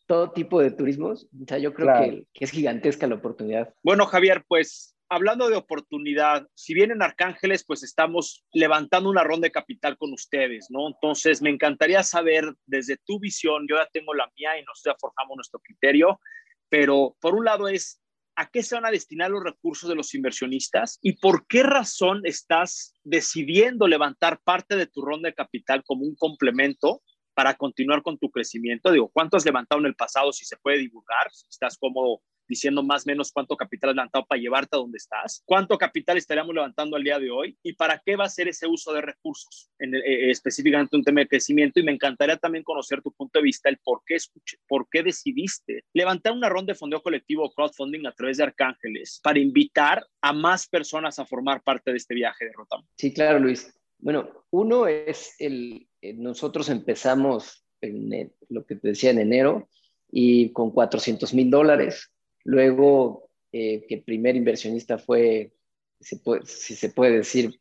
Todo 0.07 0.33
tipo 0.33 0.61
de 0.61 0.71
turismos. 0.71 1.25
O 1.25 1.47
sea, 1.49 1.59
yo 1.59 1.73
creo 1.73 1.89
que, 2.01 2.27
que, 2.33 2.45
es 2.45 2.51
gigantesca 2.51 3.07
la 3.07 3.15
oportunidad. 3.15 3.73
Bueno, 3.83 4.05
Javier, 4.07 4.45
pues 4.47 4.95
hablando 5.09 5.49
de 5.49 5.57
oportunidad, 5.57 6.47
si 6.55 6.75
vienen 6.75 7.03
Arcángeles, 7.03 7.65
pues 7.65 7.83
estamos 7.83 8.45
levantando 8.53 9.11
una 9.11 9.25
ronda 9.25 9.47
de 9.47 9.53
capital 9.53 9.97
con 9.97 10.13
ustedes, 10.13 10.67
¿no? 10.71 10.89
Entonces, 10.89 11.41
me 11.41 11.51
encantaría 11.51 12.03
saber 12.03 12.53
desde 12.67 12.99
tu 13.05 13.19
visión, 13.19 13.67
yo 13.69 13.77
ya 13.77 13.89
tengo 13.93 14.15
la 14.15 14.31
mía 14.37 14.59
y 14.59 14.65
nosotros 14.65 14.95
ya 14.95 14.99
forjamos 15.01 15.37
nuestro 15.37 15.61
criterio, 15.61 16.21
pero 16.69 17.17
por 17.21 17.35
un 17.35 17.45
lado 17.45 17.69
es 17.69 18.01
a 18.37 18.51
qué 18.51 18.63
se 18.63 18.75
van 18.75 18.87
a 18.87 18.91
destinar 18.91 19.31
los 19.31 19.43
recursos 19.43 19.89
de 19.89 19.95
los 19.95 20.15
inversionistas 20.15 20.99
y 21.03 21.15
por 21.19 21.47
qué 21.47 21.63
razón 21.63 22.23
estás 22.25 22.95
decidiendo 23.05 23.87
levantar 23.87 24.41
parte 24.43 24.77
de 24.77 24.87
tu 24.87 25.03
ronda 25.03 25.29
de 25.29 25.35
capital 25.35 25.85
como 25.85 26.05
un 26.05 26.17
complemento 26.17 27.03
para 27.35 27.55
continuar 27.55 28.03
con 28.03 28.19
tu 28.19 28.31
crecimiento. 28.31 28.91
Digo, 28.91 29.11
¿cuánto 29.13 29.37
has 29.37 29.45
levantado 29.45 29.81
en 29.81 29.87
el 29.87 29.97
pasado 29.97 30.33
si 30.33 30.45
se 30.45 30.57
puede 30.57 30.79
divulgar? 30.79 31.31
Si 31.33 31.47
estás 31.49 31.77
cómodo 31.77 32.23
diciendo 32.49 32.83
más 32.83 33.07
o 33.07 33.11
menos 33.11 33.33
cuánto 33.33 33.57
capital 33.57 33.91
has 33.91 33.97
levantado 33.97 34.27
para 34.27 34.41
llevarte 34.41 34.77
a 34.77 34.79
donde 34.79 34.99
estás, 34.99 35.43
cuánto 35.45 35.79
capital 35.79 36.17
estaríamos 36.17 36.55
levantando 36.55 36.97
al 36.97 37.03
día 37.03 37.19
de 37.19 37.31
hoy 37.31 37.57
y 37.63 37.73
para 37.75 38.01
qué 38.05 38.17
va 38.17 38.25
a 38.25 38.29
ser 38.29 38.49
ese 38.49 38.67
uso 38.67 38.93
de 38.93 39.01
recursos, 39.01 39.71
en, 39.79 39.95
eh, 39.95 40.31
específicamente 40.31 40.97
un 40.97 41.05
tema 41.05 41.21
de 41.21 41.29
crecimiento. 41.29 41.81
Y 41.81 41.85
me 41.85 41.93
encantaría 41.93 42.37
también 42.37 42.65
conocer 42.65 43.03
tu 43.03 43.13
punto 43.13 43.39
de 43.39 43.45
vista, 43.45 43.69
el 43.69 43.79
por 43.79 44.03
qué, 44.07 44.17
escuché, 44.17 44.59
por 44.69 44.89
qué 44.91 45.03
decidiste 45.03 45.85
levantar 45.93 46.33
una 46.33 46.49
ronda 46.49 46.73
de 46.73 46.79
fondeo 46.79 47.03
colectivo 47.03 47.45
o 47.45 47.53
crowdfunding 47.53 48.07
a 48.07 48.13
través 48.13 48.39
de 48.39 48.45
Arcángeles 48.45 49.21
para 49.23 49.39
invitar 49.39 50.07
a 50.21 50.33
más 50.33 50.67
personas 50.69 51.19
a 51.19 51.27
formar 51.27 51.63
parte 51.63 51.91
de 51.91 51.97
este 51.97 52.15
viaje 52.15 52.45
de 52.47 52.53
Rotam. 52.53 52.83
Sí, 52.97 53.13
claro, 53.13 53.39
Luis. 53.39 53.73
Bueno, 53.99 54.29
uno 54.51 54.87
es 54.87 55.35
el, 55.39 55.89
eh, 56.01 56.13
nosotros 56.15 56.69
empezamos 56.69 57.65
en 57.81 58.33
lo 58.49 58.65
que 58.65 58.77
te 58.77 58.89
decía 58.89 59.11
en 59.11 59.19
enero 59.19 59.69
y 60.11 60.53
con 60.53 60.71
400 60.71 61.35
mil 61.35 61.51
dólares 61.51 62.14
Luego, 62.45 63.31
eh, 63.53 63.87
que 63.89 63.97
el 63.97 64.03
primer 64.03 64.37
inversionista 64.37 64.99
fue, 64.99 65.53
si 66.01 66.77
se 66.77 66.91
puede 66.91 67.17
decir 67.17 67.59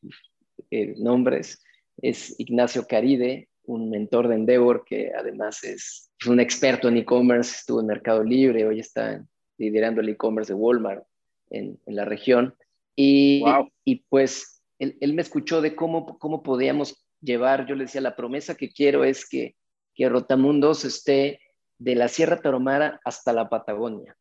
eh, 0.71 0.95
nombres, 0.97 1.63
es 2.01 2.37
Ignacio 2.39 2.85
Caride, 2.87 3.49
un 3.65 3.89
mentor 3.89 4.27
de 4.27 4.35
Endeavor 4.35 4.83
que 4.85 5.11
además 5.17 5.63
es 5.63 6.11
un 6.27 6.39
experto 6.39 6.89
en 6.89 6.97
e-commerce, 6.97 7.55
estuvo 7.59 7.79
en 7.79 7.87
Mercado 7.87 8.23
Libre, 8.23 8.65
hoy 8.65 8.79
está 8.79 9.25
liderando 9.57 10.01
el 10.01 10.09
e-commerce 10.09 10.51
de 10.51 10.59
Walmart 10.59 11.05
en, 11.49 11.79
la 11.85 12.03
región. 12.03 12.55
Y, 12.95 13.43
y 13.85 14.03
pues 14.09 14.61
él, 14.79 14.97
él, 14.99 15.13
me 15.13 15.21
escuchó 15.21 15.61
de 15.61 15.75
cómo, 15.75 16.17
cómo 16.19 16.43
podíamos 16.43 17.07
llevar, 17.21 17.67
yo 17.67 17.75
le 17.75 17.85
decía, 17.85 18.01
la 18.01 18.15
promesa 18.15 18.55
que 18.55 18.71
quiero 18.71 19.03
es 19.03 19.27
que, 19.29 19.55
que 19.95 20.09
Rotamundos 20.09 20.83
esté 20.85 21.39
de 21.77 21.95
la 21.95 22.07
Sierra 22.07 22.41
Tarahumara 22.41 22.99
hasta 23.05 23.31
la 23.31 23.47
Patagonia 23.47 24.17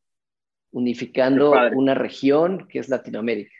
unificando 0.72 1.52
una 1.74 1.94
región 1.94 2.66
que 2.68 2.80
es 2.80 2.88
Latinoamérica. 2.88 3.54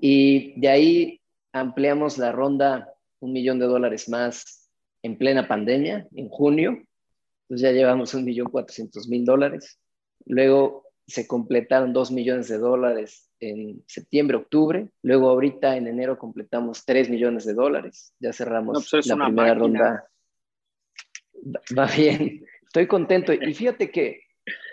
Y 0.00 0.60
de 0.60 0.68
ahí 0.68 1.20
ampliamos 1.52 2.18
la 2.18 2.32
ronda 2.32 2.92
un 3.20 3.32
millón 3.32 3.58
de 3.58 3.66
dólares 3.66 4.08
más 4.08 4.70
en 5.02 5.16
plena 5.16 5.48
pandemia, 5.48 6.06
en 6.14 6.28
junio. 6.28 6.82
Entonces 7.42 7.62
ya 7.62 7.72
llevamos 7.72 8.14
un 8.14 8.24
millón 8.24 8.50
cuatrocientos 8.50 9.08
mil 9.08 9.24
dólares. 9.24 9.80
Luego 10.26 10.84
se 11.06 11.26
completaron 11.26 11.92
2 11.94 12.12
millones 12.12 12.48
de 12.48 12.58
dólares 12.58 13.30
en 13.40 13.82
septiembre, 13.86 14.36
octubre. 14.36 14.88
Luego 15.02 15.30
ahorita 15.30 15.76
en 15.76 15.86
enero 15.86 16.18
completamos 16.18 16.84
3 16.84 17.08
millones 17.08 17.46
de 17.46 17.54
dólares. 17.54 18.12
Ya 18.20 18.32
cerramos 18.32 18.88
pues 18.90 19.06
la 19.06 19.16
primera 19.16 19.54
ronda. 19.54 20.04
Va 21.76 21.86
bien, 21.86 22.44
estoy 22.62 22.86
contento. 22.86 23.32
Y 23.32 23.54
fíjate 23.54 23.90
que 23.90 24.20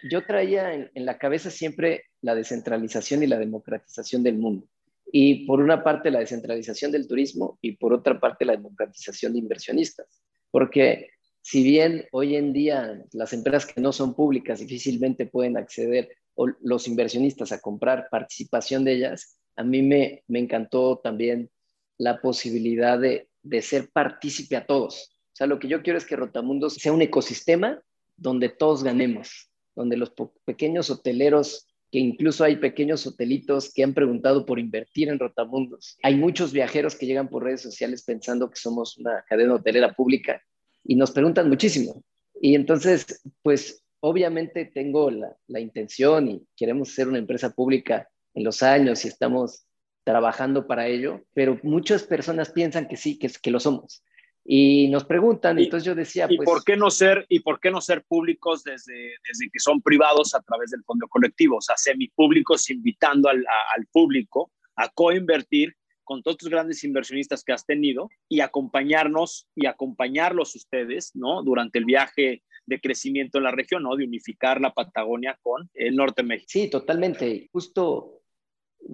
yo 0.10 0.26
traía 0.26 0.74
en, 0.74 0.92
en, 0.94 1.06
la 1.06 1.18
cabeza 1.18 1.50
siempre 1.50 2.06
la 2.22 2.36
descentralización 2.36 3.24
y 3.24 3.28
la 3.28 3.40
democratización 3.40 4.24
del 4.24 4.38
mundo. 4.38 4.68
Y 5.12 5.46
por 5.46 5.60
una 5.60 5.84
parte 5.84 6.12
la 6.12 6.20
descentralización 6.20 6.92
del 6.92 7.08
turismo 7.08 7.58
y 7.62 7.74
por 7.74 7.94
otra 7.94 8.20
parte 8.20 8.46
la 8.46 8.54
democratización 8.54 9.34
de 9.34 9.40
inversionistas. 9.40 10.08
Porque 10.52 11.10
si 11.42 11.64
bien 11.64 12.08
hoy 12.12 12.36
en 12.36 12.54
día 12.54 13.04
las 13.14 13.32
empresas 13.34 13.72
que 13.72 13.80
no 13.80 13.94
son 13.94 14.16
públicas 14.16 14.60
difícilmente 14.60 15.28
pueden 15.28 15.58
acceder 15.58 16.10
o 16.34 16.48
los 16.62 16.88
inversionistas 16.88 17.52
a 17.52 17.62
comprar 17.62 18.08
participación 18.10 18.84
de 18.84 18.94
ellas, 18.94 19.40
a 19.56 19.64
mí 19.64 19.82
me, 19.82 20.24
me 20.28 20.40
encantó 20.40 20.98
también 21.04 21.50
la 21.98 22.20
posibilidad 22.20 23.00
de, 23.00 23.30
de 23.44 23.62
ser 23.62 23.90
partícipe 23.92 24.56
a 24.56 24.66
todos. 24.66 25.12
O 25.34 25.36
sea, 25.36 25.48
lo 25.48 25.60
que 25.60 25.68
yo 25.68 25.84
quiero 25.84 25.98
es 25.98 26.06
que 26.06 26.16
Rotamundos 26.16 26.76
sea 26.76 26.94
un 26.94 27.02
ecosistema 27.02 27.82
donde 28.18 28.50
todos 28.50 28.84
ganemos, 28.84 29.52
donde 29.76 29.98
los 29.98 30.14
pequeños 30.46 30.90
hoteleros, 30.90 31.68
que 31.92 32.00
incluso 32.00 32.44
hay 32.44 32.58
pequeños 32.58 33.06
hotelitos 33.06 33.72
que 33.74 33.84
han 33.84 33.94
preguntado 33.94 34.46
por 34.46 34.60
invertir 34.60 35.10
en 35.10 35.20
Rotamundos. 35.20 35.98
Hay 36.04 36.16
muchos 36.16 36.52
viajeros 36.52 36.96
que 36.96 37.06
llegan 37.06 37.30
por 37.30 37.44
redes 37.44 37.62
sociales 37.62 38.04
pensando 38.04 38.50
que 38.50 38.60
somos 38.60 38.98
una 38.98 39.24
cadena 39.28 39.56
hotelera 39.56 39.94
pública 39.94 40.42
y 40.84 40.96
nos 40.96 41.12
preguntan 41.12 41.50
muchísimo. 41.50 42.04
Y 42.42 42.56
entonces, 42.56 43.22
pues 43.42 43.84
obviamente 44.00 44.66
tengo 44.66 45.10
la, 45.10 45.36
la, 45.48 45.60
intención 45.60 46.28
y 46.30 46.48
queremos 46.56 46.90
ser 46.90 47.08
una 47.08 47.18
empresa 47.18 47.52
pública 47.52 48.08
en 48.34 48.44
los 48.44 48.62
años 48.62 49.04
y 49.06 49.08
estamos 49.08 49.66
trabajando 50.04 50.68
para 50.68 50.88
ello, 50.88 51.26
pero 51.34 51.60
muchas 51.64 52.04
personas 52.04 52.52
piensan 52.52 52.88
que 52.88 52.98
sí, 52.98 53.18
que, 53.18 53.30
que 53.42 53.52
lo 53.52 53.60
somos. 53.60 54.04
Y 54.48 54.90
nos 54.90 55.06
preguntan, 55.06 55.58
y, 55.58 55.64
entonces 55.64 55.86
yo 55.86 55.96
decía, 55.96 56.28
¿y 56.30 56.38
pues... 56.38 56.46
¿por 56.46 56.64
qué 56.64 56.78
no 56.78 56.92
ser, 56.92 57.26
¿Y 57.30 57.40
por 57.40 57.60
qué 57.60 57.72
no 57.72 57.82
ser 57.82 58.04
públicos 58.04 58.64
desde, 58.64 59.16
desde 59.28 59.50
que 59.52 59.60
son 59.60 59.82
privados 59.82 60.36
a 60.36 60.42
través 60.42 60.70
del 60.70 60.84
fondo 60.84 61.08
colectivo? 61.08 61.58
O 61.58 61.62
sea, 61.62 61.76
semipúblicos 61.78 62.70
invitando 62.70 63.28
al, 63.28 63.40
a, 63.40 63.74
al 63.76 63.88
público 63.88 64.52
a 64.76 64.90
coinvertir 64.90 65.76
con 66.04 66.22
todos 66.22 66.38
tus 66.38 66.50
grandes 66.50 66.84
inversionistas 66.84 67.44
que 67.44 67.54
has 67.54 67.66
tenido 67.66 68.10
y 68.30 68.42
acompañarnos 68.42 69.48
y 69.56 69.66
acompañarlos 69.66 70.56
ustedes, 70.56 71.12
¿no? 71.16 71.42
Durante 71.42 71.80
el 71.80 71.86
viaje 71.86 72.44
de 72.68 72.80
crecimiento 72.80 73.40
en 73.40 73.46
la 73.46 73.52
región, 73.52 73.84
¿no? 73.84 73.96
De 73.96 74.06
unificar 74.06 74.62
la 74.62 74.74
Patagonia 74.74 75.38
con 75.42 75.70
el 75.74 75.96
norte 75.96 76.22
de 76.22 76.28
México. 76.28 76.50
Sí, 76.50 76.70
totalmente. 76.70 77.50
Justo 77.52 78.22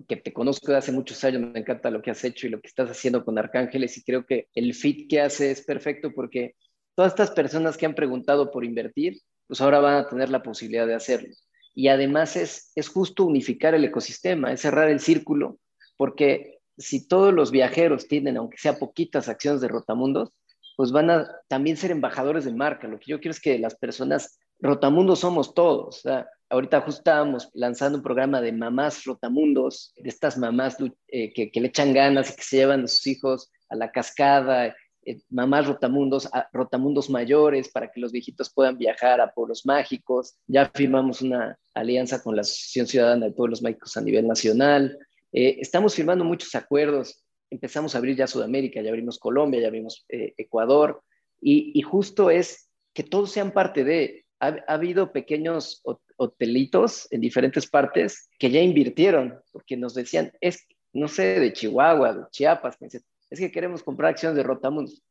que 0.08 0.16
te 0.16 0.34
conozco 0.34 0.72
de 0.72 0.78
hace 0.78 0.92
muchos 0.92 1.24
años, 1.24 1.42
me 1.42 1.60
encanta 1.60 1.92
lo 1.92 2.02
que 2.02 2.12
has 2.12 2.24
hecho 2.24 2.48
y 2.48 2.50
lo 2.50 2.62
que 2.62 2.68
estás 2.68 2.90
haciendo 2.90 3.26
con 3.26 3.38
Arcángeles 3.38 3.98
y 3.98 4.04
creo 4.04 4.26
que 4.26 4.48
el 4.56 4.74
fit 4.74 5.10
que 5.10 5.22
hace 5.22 5.52
es 5.52 5.62
perfecto 5.62 6.12
porque 6.14 6.56
todas 6.96 7.12
estas 7.12 7.32
personas 7.32 7.78
que 7.78 7.86
han 7.86 7.96
preguntado 7.96 8.52
por 8.52 8.64
invertir, 8.64 9.20
pues 9.48 9.62
ahora 9.62 9.80
van 9.80 9.96
a 9.96 10.08
tener 10.08 10.30
la 10.30 10.44
posibilidad 10.44 10.88
de 10.88 10.96
hacerlo. 10.96 11.34
Y 11.74 11.88
además 11.88 12.36
es, 12.36 12.72
es 12.76 12.90
justo 12.90 13.26
unificar 13.26 13.74
el 13.76 13.86
ecosistema, 13.86 14.52
es 14.52 14.62
cerrar 14.62 14.90
el 14.90 15.00
círculo, 15.00 15.60
porque 15.98 16.60
si 16.78 17.08
todos 17.08 17.34
los 17.34 17.52
viajeros 17.52 18.08
tienen, 18.08 18.38
aunque 18.38 18.58
sea 18.58 18.80
poquitas 18.80 19.30
acciones 19.30 19.62
de 19.62 19.68
Rotamundos, 19.68 20.32
pues 20.76 20.92
van 20.92 21.10
a 21.10 21.30
también 21.48 21.78
ser 21.78 21.92
embajadores 21.92 22.46
de 22.46 22.54
marca. 22.54 22.88
Lo 22.88 23.00
que 23.00 23.12
yo 23.12 23.20
quiero 23.20 23.32
es 23.32 23.40
que 23.40 23.60
las 23.60 23.76
personas, 23.76 24.40
Rotamundos 24.60 25.20
somos 25.20 25.54
todos. 25.54 25.98
O 25.98 26.02
sea, 26.02 26.28
ahorita 26.52 26.82
justo 26.82 27.00
estábamos 27.00 27.50
lanzando 27.54 27.98
un 27.98 28.04
programa 28.04 28.42
de 28.42 28.52
mamás 28.52 29.06
Rotamundos, 29.06 29.94
de 29.96 30.10
estas 30.10 30.38
mamás 30.38 30.78
eh, 31.08 31.34
que, 31.34 31.50
le 31.60 31.68
echan 31.68 31.94
ganas 31.94 32.32
y 32.32 32.36
que 32.36 32.44
se 32.44 32.58
llevan 32.58 32.84
a 32.84 32.88
sus 32.88 33.08
hijos 33.08 33.52
a 33.70 33.76
la 33.76 33.92
cascada, 33.92 34.76
eh, 35.06 35.22
mamás 35.30 35.66
Rotamundos, 35.68 36.30
a, 36.34 36.50
Rotamundos 36.52 37.10
mayores 37.10 37.70
para 37.70 37.92
que 37.92 38.02
los 38.02 38.12
viejitos 38.12 38.54
puedan 38.54 38.78
viajar 38.78 39.22
a 39.22 39.32
pueblos 39.32 39.66
mágicos. 39.66 40.36
Ya 40.46 40.70
firmamos 40.74 41.22
una 41.22 41.58
alianza 41.74 42.22
con 42.22 42.36
la 42.36 42.42
Asociación 42.42 42.88
Ciudadana 42.88 43.28
de 43.28 43.32
Pueblos 43.32 43.62
Mágicos 43.62 43.96
a 43.96 44.02
nivel 44.02 44.28
nacional. 44.28 45.00
Eh, 45.32 45.58
estamos 45.62 45.96
firmando 45.96 46.26
muchos 46.26 46.54
acuerdos 46.56 47.24
empezamos 47.50 47.94
a 47.94 47.98
abrir 47.98 48.16
ya 48.16 48.28
Sudamérica, 48.28 48.82
ya 48.82 48.90
abrimos 48.92 49.20
Colombia, 49.20 49.60
ya 49.60 49.68
abrimos 49.68 50.06
Ecuador, 50.08 51.04
y, 51.42 51.82
justo 51.82 52.30
es 52.30 52.70
que 52.94 53.04
todos 53.04 53.32
sean 53.32 53.52
parte 53.52 53.84
de, 53.84 54.26
ha, 54.42 54.48
ha, 54.48 54.74
habido 54.74 55.12
pequeños 55.12 55.82
hotelitos 56.18 57.08
en 57.12 57.22
diferentes 57.22 57.68
partes 57.68 58.30
que 58.38 58.52
ya 58.52 58.60
invirtieron, 58.62 59.40
porque 59.52 59.78
nos 59.78 59.94
decían, 59.94 60.32
es, 60.42 60.68
no 60.92 61.08
sé, 61.08 61.40
de 61.40 61.54
Chihuahua, 61.54 62.14
de 62.14 62.22
Chiapas, 62.32 62.78
es 62.82 63.40
que 63.40 63.52
queremos 63.52 63.84
comprar 63.84 64.12
acciones 64.12 64.36
de 64.36 64.44
Rotamundos. 64.44 65.02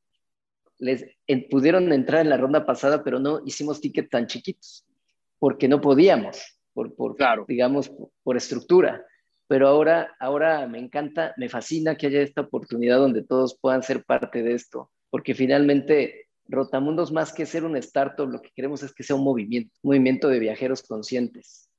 Les 0.78 1.06
en, 1.26 1.48
pudieron 1.48 1.92
entrar 1.92 2.20
en 2.20 2.30
la 2.30 2.36
ronda 2.36 2.66
pasada, 2.66 3.02
pero 3.02 3.18
no 3.18 3.40
hicimos 3.46 3.80
tickets 3.80 4.10
tan 4.10 4.26
chiquitos, 4.26 4.84
porque 5.38 5.68
no 5.68 5.80
podíamos, 5.80 6.58
por, 6.74 6.94
por 6.94 7.16
claro. 7.16 7.44
digamos, 7.48 7.88
por, 7.88 8.10
por 8.22 8.36
estructura 8.36 9.04
pero 9.50 9.66
ahora, 9.66 10.14
ahora 10.20 10.68
me 10.68 10.78
encanta, 10.78 11.34
me 11.36 11.48
fascina 11.48 11.96
que 11.96 12.06
haya 12.06 12.22
esta 12.22 12.42
oportunidad 12.42 12.98
donde 12.98 13.24
todos 13.24 13.58
puedan 13.60 13.82
ser 13.82 14.04
parte 14.04 14.44
de 14.44 14.54
esto, 14.54 14.92
porque 15.10 15.34
finalmente 15.34 16.28
Rotamundos 16.50 17.12
más 17.12 17.32
que 17.32 17.46
ser 17.46 17.64
un 17.64 17.76
startup, 17.76 18.28
lo 18.28 18.42
que 18.42 18.50
queremos 18.54 18.82
es 18.82 18.92
que 18.92 19.04
sea 19.04 19.14
un 19.14 19.22
movimiento, 19.22 19.72
un 19.82 19.90
movimiento 19.90 20.28
de 20.28 20.40
viajeros 20.40 20.82
conscientes. 20.82 21.70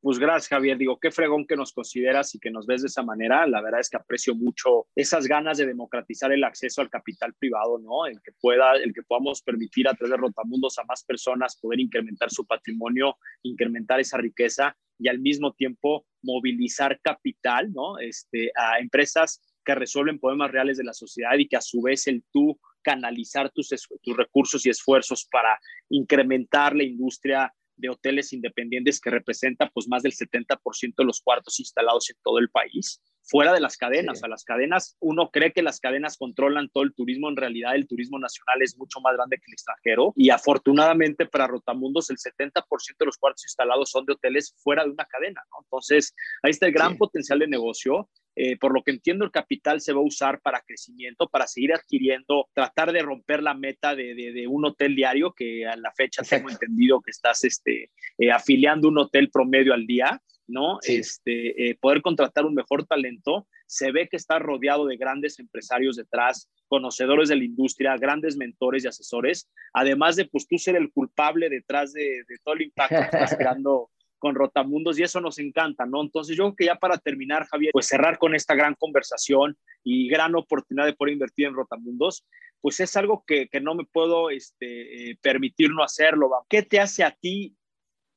Pues 0.00 0.18
gracias, 0.18 0.48
Javier. 0.48 0.76
Digo, 0.76 0.98
qué 1.00 1.10
fregón 1.10 1.46
que 1.46 1.56
nos 1.56 1.72
consideras 1.72 2.34
y 2.34 2.38
que 2.38 2.50
nos 2.50 2.66
ves 2.66 2.82
de 2.82 2.88
esa 2.88 3.02
manera. 3.02 3.46
La 3.46 3.62
verdad 3.62 3.80
es 3.80 3.88
que 3.88 3.96
aprecio 3.96 4.34
mucho 4.34 4.86
esas 4.94 5.26
ganas 5.26 5.56
de 5.56 5.66
democratizar 5.66 6.30
el 6.32 6.44
acceso 6.44 6.82
al 6.82 6.90
capital 6.90 7.32
privado, 7.34 7.78
¿no? 7.78 8.04
El 8.04 8.20
que 8.20 8.32
pueda, 8.38 8.74
el 8.74 8.92
que 8.92 9.02
podamos 9.02 9.40
permitir 9.40 9.88
a 9.88 9.94
través 9.94 10.10
de 10.10 10.16
Rotamundos 10.18 10.76
a 10.78 10.84
más 10.84 11.04
personas 11.04 11.56
poder 11.56 11.80
incrementar 11.80 12.30
su 12.30 12.44
patrimonio, 12.44 13.16
incrementar 13.44 13.98
esa 14.00 14.18
riqueza 14.18 14.76
y 14.98 15.08
al 15.08 15.20
mismo 15.20 15.54
tiempo 15.54 16.04
movilizar 16.20 17.00
capital, 17.00 17.72
¿no? 17.72 17.98
Este, 17.98 18.50
a 18.56 18.80
empresas 18.80 19.40
que 19.64 19.74
resuelven 19.74 20.18
problemas 20.18 20.50
reales 20.50 20.76
de 20.76 20.84
la 20.84 20.92
sociedad 20.92 21.38
y 21.38 21.48
que 21.48 21.56
a 21.56 21.62
su 21.62 21.80
vez 21.80 22.06
el 22.08 22.24
tú 22.30 22.58
canalizar 22.84 23.50
tus, 23.50 23.70
tus 24.02 24.16
recursos 24.16 24.64
y 24.66 24.70
esfuerzos 24.70 25.26
para 25.30 25.58
incrementar 25.88 26.76
la 26.76 26.84
industria 26.84 27.52
de 27.76 27.88
hoteles 27.88 28.32
independientes 28.32 29.00
que 29.00 29.10
representa 29.10 29.70
pues 29.70 29.88
más 29.88 30.02
del 30.02 30.12
70% 30.12 30.94
de 30.96 31.04
los 31.04 31.20
cuartos 31.20 31.58
instalados 31.58 32.08
en 32.10 32.16
todo 32.22 32.38
el 32.38 32.48
país, 32.48 33.02
fuera 33.22 33.52
de 33.52 33.60
las 33.60 33.76
cadenas. 33.76 34.18
Sí. 34.18 34.24
A 34.24 34.28
las 34.28 34.44
cadenas, 34.44 34.96
uno 35.00 35.30
cree 35.30 35.52
que 35.52 35.62
las 35.62 35.80
cadenas 35.80 36.16
controlan 36.16 36.68
todo 36.68 36.84
el 36.84 36.94
turismo, 36.94 37.28
en 37.28 37.36
realidad 37.36 37.74
el 37.74 37.88
turismo 37.88 38.18
nacional 38.18 38.62
es 38.62 38.76
mucho 38.78 39.00
más 39.00 39.14
grande 39.14 39.38
que 39.38 39.44
el 39.48 39.54
extranjero 39.54 40.12
y 40.16 40.30
afortunadamente 40.30 41.26
para 41.26 41.46
Rotamundos 41.46 42.10
el 42.10 42.16
70% 42.18 42.62
de 42.98 43.06
los 43.06 43.18
cuartos 43.18 43.44
instalados 43.44 43.90
son 43.90 44.06
de 44.06 44.12
hoteles 44.12 44.54
fuera 44.58 44.84
de 44.84 44.90
una 44.90 45.04
cadena, 45.06 45.42
¿no? 45.50 45.58
Entonces, 45.64 46.14
ahí 46.42 46.50
está 46.50 46.66
el 46.66 46.72
gran 46.72 46.92
sí. 46.92 46.98
potencial 46.98 47.38
de 47.38 47.48
negocio. 47.48 48.08
Eh, 48.36 48.56
por 48.56 48.74
lo 48.74 48.82
que 48.82 48.90
entiendo, 48.90 49.24
el 49.24 49.30
capital 49.30 49.80
se 49.80 49.92
va 49.92 50.00
a 50.00 50.04
usar 50.04 50.40
para 50.40 50.62
crecimiento, 50.62 51.28
para 51.28 51.46
seguir 51.46 51.72
adquiriendo, 51.72 52.48
tratar 52.52 52.92
de 52.92 53.02
romper 53.02 53.42
la 53.42 53.54
meta 53.54 53.94
de, 53.94 54.14
de, 54.14 54.32
de 54.32 54.46
un 54.46 54.64
hotel 54.64 54.96
diario, 54.96 55.32
que 55.32 55.66
a 55.66 55.76
la 55.76 55.92
fecha 55.92 56.22
Exacto. 56.22 56.46
tengo 56.46 56.50
entendido 56.50 57.00
que 57.00 57.10
estás 57.10 57.44
este, 57.44 57.90
eh, 58.18 58.30
afiliando 58.30 58.88
un 58.88 58.98
hotel 58.98 59.30
promedio 59.30 59.72
al 59.72 59.86
día, 59.86 60.20
¿no? 60.46 60.78
Sí. 60.82 60.96
Este, 60.96 61.70
eh, 61.70 61.78
poder 61.80 62.02
contratar 62.02 62.44
un 62.44 62.54
mejor 62.54 62.86
talento. 62.86 63.46
Se 63.66 63.92
ve 63.92 64.08
que 64.08 64.16
está 64.16 64.38
rodeado 64.38 64.86
de 64.86 64.96
grandes 64.96 65.38
empresarios 65.38 65.96
detrás, 65.96 66.50
conocedores 66.66 67.28
de 67.28 67.36
la 67.36 67.44
industria, 67.44 67.96
grandes 67.96 68.36
mentores 68.36 68.84
y 68.84 68.88
asesores, 68.88 69.50
además 69.72 70.16
de 70.16 70.26
pues 70.26 70.46
tú 70.46 70.58
ser 70.58 70.76
el 70.76 70.92
culpable 70.92 71.48
detrás 71.48 71.92
de, 71.92 72.24
de 72.28 72.36
todo 72.42 72.54
el 72.54 72.62
impacto 72.62 72.96
que 72.96 73.04
estás 73.04 73.36
creando 73.38 73.90
con 74.24 74.34
Rotamundos 74.34 74.98
y 74.98 75.02
eso 75.02 75.20
nos 75.20 75.38
encanta, 75.38 75.84
¿no? 75.84 76.00
Entonces 76.00 76.34
yo 76.34 76.44
creo 76.44 76.56
que 76.56 76.64
ya 76.64 76.76
para 76.76 76.96
terminar, 76.96 77.44
Javier, 77.44 77.72
pues 77.74 77.84
cerrar 77.84 78.16
con 78.16 78.34
esta 78.34 78.54
gran 78.54 78.74
conversación 78.74 79.54
y 79.82 80.08
gran 80.08 80.34
oportunidad 80.34 80.86
de 80.86 80.94
poder 80.94 81.12
invertir 81.12 81.46
en 81.46 81.52
Rotamundos, 81.52 82.24
pues 82.62 82.80
es 82.80 82.96
algo 82.96 83.22
que, 83.26 83.50
no 83.60 83.74
me 83.74 83.84
puedo 83.84 84.30
este, 84.30 85.10
eh, 85.10 85.18
permitir 85.20 85.68
no 85.72 85.84
hacerlo. 85.84 86.30
¿Qué 86.48 86.62
te 86.62 86.80
hace 86.80 87.04
a 87.04 87.10
ti 87.10 87.54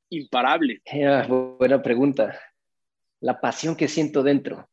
imparable? 0.08 0.80
Yeah, 0.90 1.26
buena 1.26 1.82
pregunta. 1.82 2.40
La 3.20 3.38
pasión 3.38 3.76
que 3.76 3.86
siento 3.86 4.22
dentro, 4.22 4.66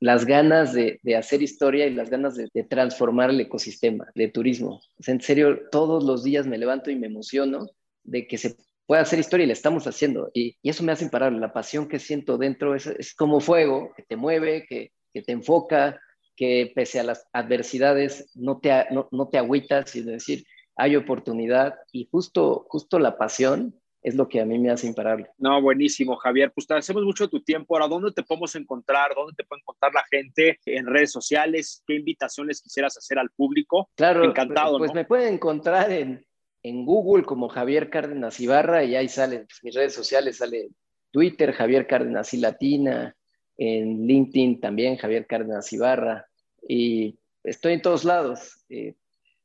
las 0.00 0.26
ganas 0.26 0.72
de, 0.72 0.98
hacer 1.16 1.42
historia 1.42 1.86
y 1.86 1.94
las 1.94 2.10
ganas 2.10 2.34
de, 2.34 2.48
transformar 2.64 3.30
el 3.30 3.40
ecosistema 3.40 4.08
de 4.16 4.26
turismo. 4.26 4.80
O 4.96 5.10
en 5.12 5.20
serio, 5.20 5.60
todos 5.70 6.02
los 6.02 6.24
días 6.24 6.44
me 6.44 6.58
levanto 6.58 6.90
y 6.90 6.96
me 6.96 7.06
emociono 7.06 7.68
de 8.02 8.26
que 8.26 8.36
se 8.36 8.56
puede 8.88 9.02
hacer 9.02 9.18
historia 9.18 9.44
y 9.44 9.48
la 9.48 9.52
estamos 9.52 9.86
haciendo. 9.86 10.30
Y, 10.32 10.56
y, 10.62 10.70
eso 10.70 10.82
me 10.82 10.92
hace 10.92 11.04
imparable. 11.04 11.38
La 11.38 11.52
pasión 11.52 11.88
que 11.88 11.98
siento 11.98 12.38
dentro 12.38 12.74
es, 12.74 12.86
es 12.86 13.14
como 13.14 13.38
fuego 13.38 13.92
que 13.94 14.02
te 14.02 14.16
mueve, 14.16 14.64
que, 14.66 14.92
que, 15.12 15.20
te 15.20 15.32
enfoca, 15.32 16.00
que 16.34 16.72
pese 16.74 16.98
a 16.98 17.04
las 17.04 17.28
adversidades 17.34 18.30
no 18.34 18.60
te, 18.60 18.86
no, 18.90 19.06
no 19.12 19.28
te 19.28 19.36
agüitas, 19.36 19.90
sino 19.90 20.10
decir, 20.10 20.46
hay 20.74 20.96
oportunidad. 20.96 21.74
Y 21.92 22.08
justo, 22.10 22.64
justo 22.70 22.98
la 22.98 23.18
pasión 23.18 23.78
es 24.00 24.14
lo 24.14 24.26
que 24.26 24.40
a 24.40 24.46
mí 24.46 24.58
me 24.58 24.70
hace 24.70 24.86
imparable. 24.86 25.28
No, 25.36 25.60
buenísimo, 25.60 26.16
Javier. 26.16 26.50
Pues 26.54 26.66
te 26.66 26.72
agradecemos 26.72 27.04
mucho 27.04 27.28
tu 27.28 27.42
tiempo. 27.42 27.76
Ahora, 27.76 27.88
¿dónde 27.88 28.12
te 28.12 28.22
podemos 28.22 28.54
encontrar? 28.54 29.14
¿Dónde 29.14 29.34
te 29.36 29.44
puede 29.44 29.60
encontrar 29.60 29.92
la 29.92 30.04
gente? 30.10 30.60
¿En 30.64 30.86
redes 30.86 31.12
sociales? 31.12 31.82
¿Qué 31.86 31.96
invitaciones 31.96 32.62
quisieras 32.62 32.96
hacer 32.96 33.18
al 33.18 33.28
público? 33.28 33.90
Claro, 33.96 34.24
encantado. 34.24 34.78
Pues 34.78 34.94
me 34.94 35.04
pueden 35.04 35.34
encontrar 35.34 35.92
en, 35.92 36.24
en 36.68 36.84
Google 36.84 37.24
como 37.24 37.48
Javier 37.48 37.88
Cárdenas 37.88 38.38
Ibarra 38.40 38.84
y 38.84 38.94
ahí 38.94 39.08
salen 39.08 39.46
pues, 39.46 39.60
mis 39.62 39.74
redes 39.74 39.94
sociales, 39.94 40.36
sale 40.36 40.68
Twitter, 41.10 41.52
Javier 41.52 41.86
Cárdenas 41.86 42.34
y 42.34 42.38
Latina, 42.38 43.16
en 43.56 44.06
LinkedIn 44.06 44.60
también, 44.60 44.96
Javier 44.96 45.26
Cárdenas 45.26 45.72
Ibarra, 45.72 46.26
y 46.66 47.18
estoy 47.42 47.72
en 47.72 47.82
todos 47.82 48.04
lados, 48.04 48.64
eh, 48.68 48.94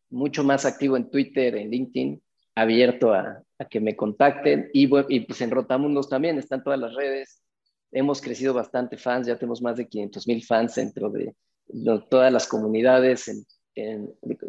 mucho 0.09 0.43
más 0.43 0.65
activo 0.65 0.97
en 0.97 1.09
Twitter, 1.09 1.55
en 1.55 1.71
LinkedIn, 1.71 2.21
abierto 2.55 3.13
a, 3.13 3.41
que 3.69 3.79
me 3.79 3.95
contacten, 3.95 4.69
y, 4.73 4.89
y, 5.07 5.19
pues 5.21 5.41
en 5.41 5.49
Rotamundos 5.49 6.09
también, 6.09 6.37
están 6.37 6.63
todas 6.63 6.79
las 6.79 6.93
redes, 6.93 7.41
hemos 7.91 8.21
crecido 8.21 8.53
bastante 8.53 8.97
fans, 8.97 9.25
ya 9.25 9.37
tenemos 9.37 9.61
más 9.61 9.77
de 9.77 9.87
500 9.87 10.27
mil 10.27 10.43
fans 10.43 10.75
dentro 10.75 11.09
de, 11.09 11.33
todas 12.09 12.31
las 12.31 12.45
comunidades, 12.45 13.31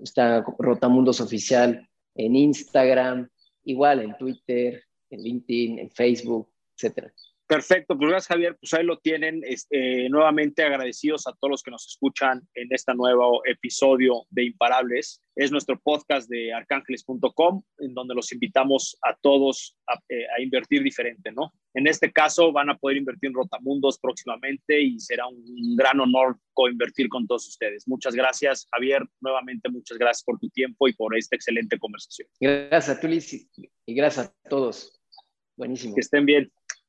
está 0.03 0.45
Rotamundos 0.59 1.20
Oficial 1.20 1.89
en 2.15 2.37
Instagram, 2.37 3.29
igual 3.65 4.01
en 4.03 4.17
Twitter, 4.17 4.83
en 5.11 5.23
LinkedIn, 5.23 5.79
en 5.79 5.91
Facebook, 5.91 6.49
etcétera. 6.77 7.12
Perfecto, 7.47 7.97
pues 7.99 8.09
gracias 8.09 8.28
Javier, 8.28 8.57
pues 8.59 8.72
ahí 8.72 8.84
lo 8.84 8.99
tienen. 8.99 9.42
Este, 9.45 10.09
nuevamente 10.09 10.62
agradecidos 10.62 11.26
a 11.26 11.32
todos 11.34 11.51
los 11.51 11.62
que 11.62 11.70
nos 11.70 11.86
escuchan 11.86 12.40
en 12.55 12.68
este 12.70 12.95
nuevo 12.95 13.42
episodio 13.45 14.24
de 14.30 14.45
Imparables. 14.45 15.22
Es 15.36 15.51
nuestro 15.51 15.78
podcast 15.78 16.28
de 16.30 16.55
arcángeles.com, 16.55 17.62
en 17.78 17.92
donde 17.92 18.14
los 18.14 18.32
invitamos 18.32 18.97
a 19.03 19.14
todos 19.20 19.76
a, 19.86 19.95
eh, 20.09 20.24
a, 20.36 20.40
invertir 20.40 20.82
diferente, 20.82 21.32
¿no? 21.32 21.53
En 21.74 21.86
este 21.86 22.11
caso 22.12 22.51
van 22.51 22.70
a 22.70 22.78
poder 22.78 22.97
invertir 22.97 23.28
en 23.28 23.34
Rotamundos 23.34 23.99
próximamente 23.99 24.80
y 24.80 24.99
será 24.99 25.26
un 25.26 25.76
gran 25.76 26.01
honor 26.01 26.38
coinvertir 26.55 27.09
con 27.09 27.26
todos 27.26 27.47
ustedes. 27.47 27.86
Muchas 27.86 28.14
gracias, 28.14 28.66
Javier. 28.72 29.03
Nuevamente, 29.20 29.68
muchas 29.68 29.99
gracias 29.99 30.24
por 30.24 30.38
tu 30.38 30.49
tiempo 30.49 30.88
y 30.88 30.95
por 30.95 31.14
esta 31.14 31.36
excelente 31.36 31.78
conversación. 31.78 32.26
Gracias 32.40 32.97
a 32.97 33.01
tú, 33.01 33.09
Liz, 33.09 33.34
y 33.34 33.95
gracias 33.95 34.28
a 34.28 34.49
todos. 34.49 34.99
Buenísimo. 35.57 35.95
Que 35.95 36.01
estén 36.01 36.24
bien. 36.24 36.51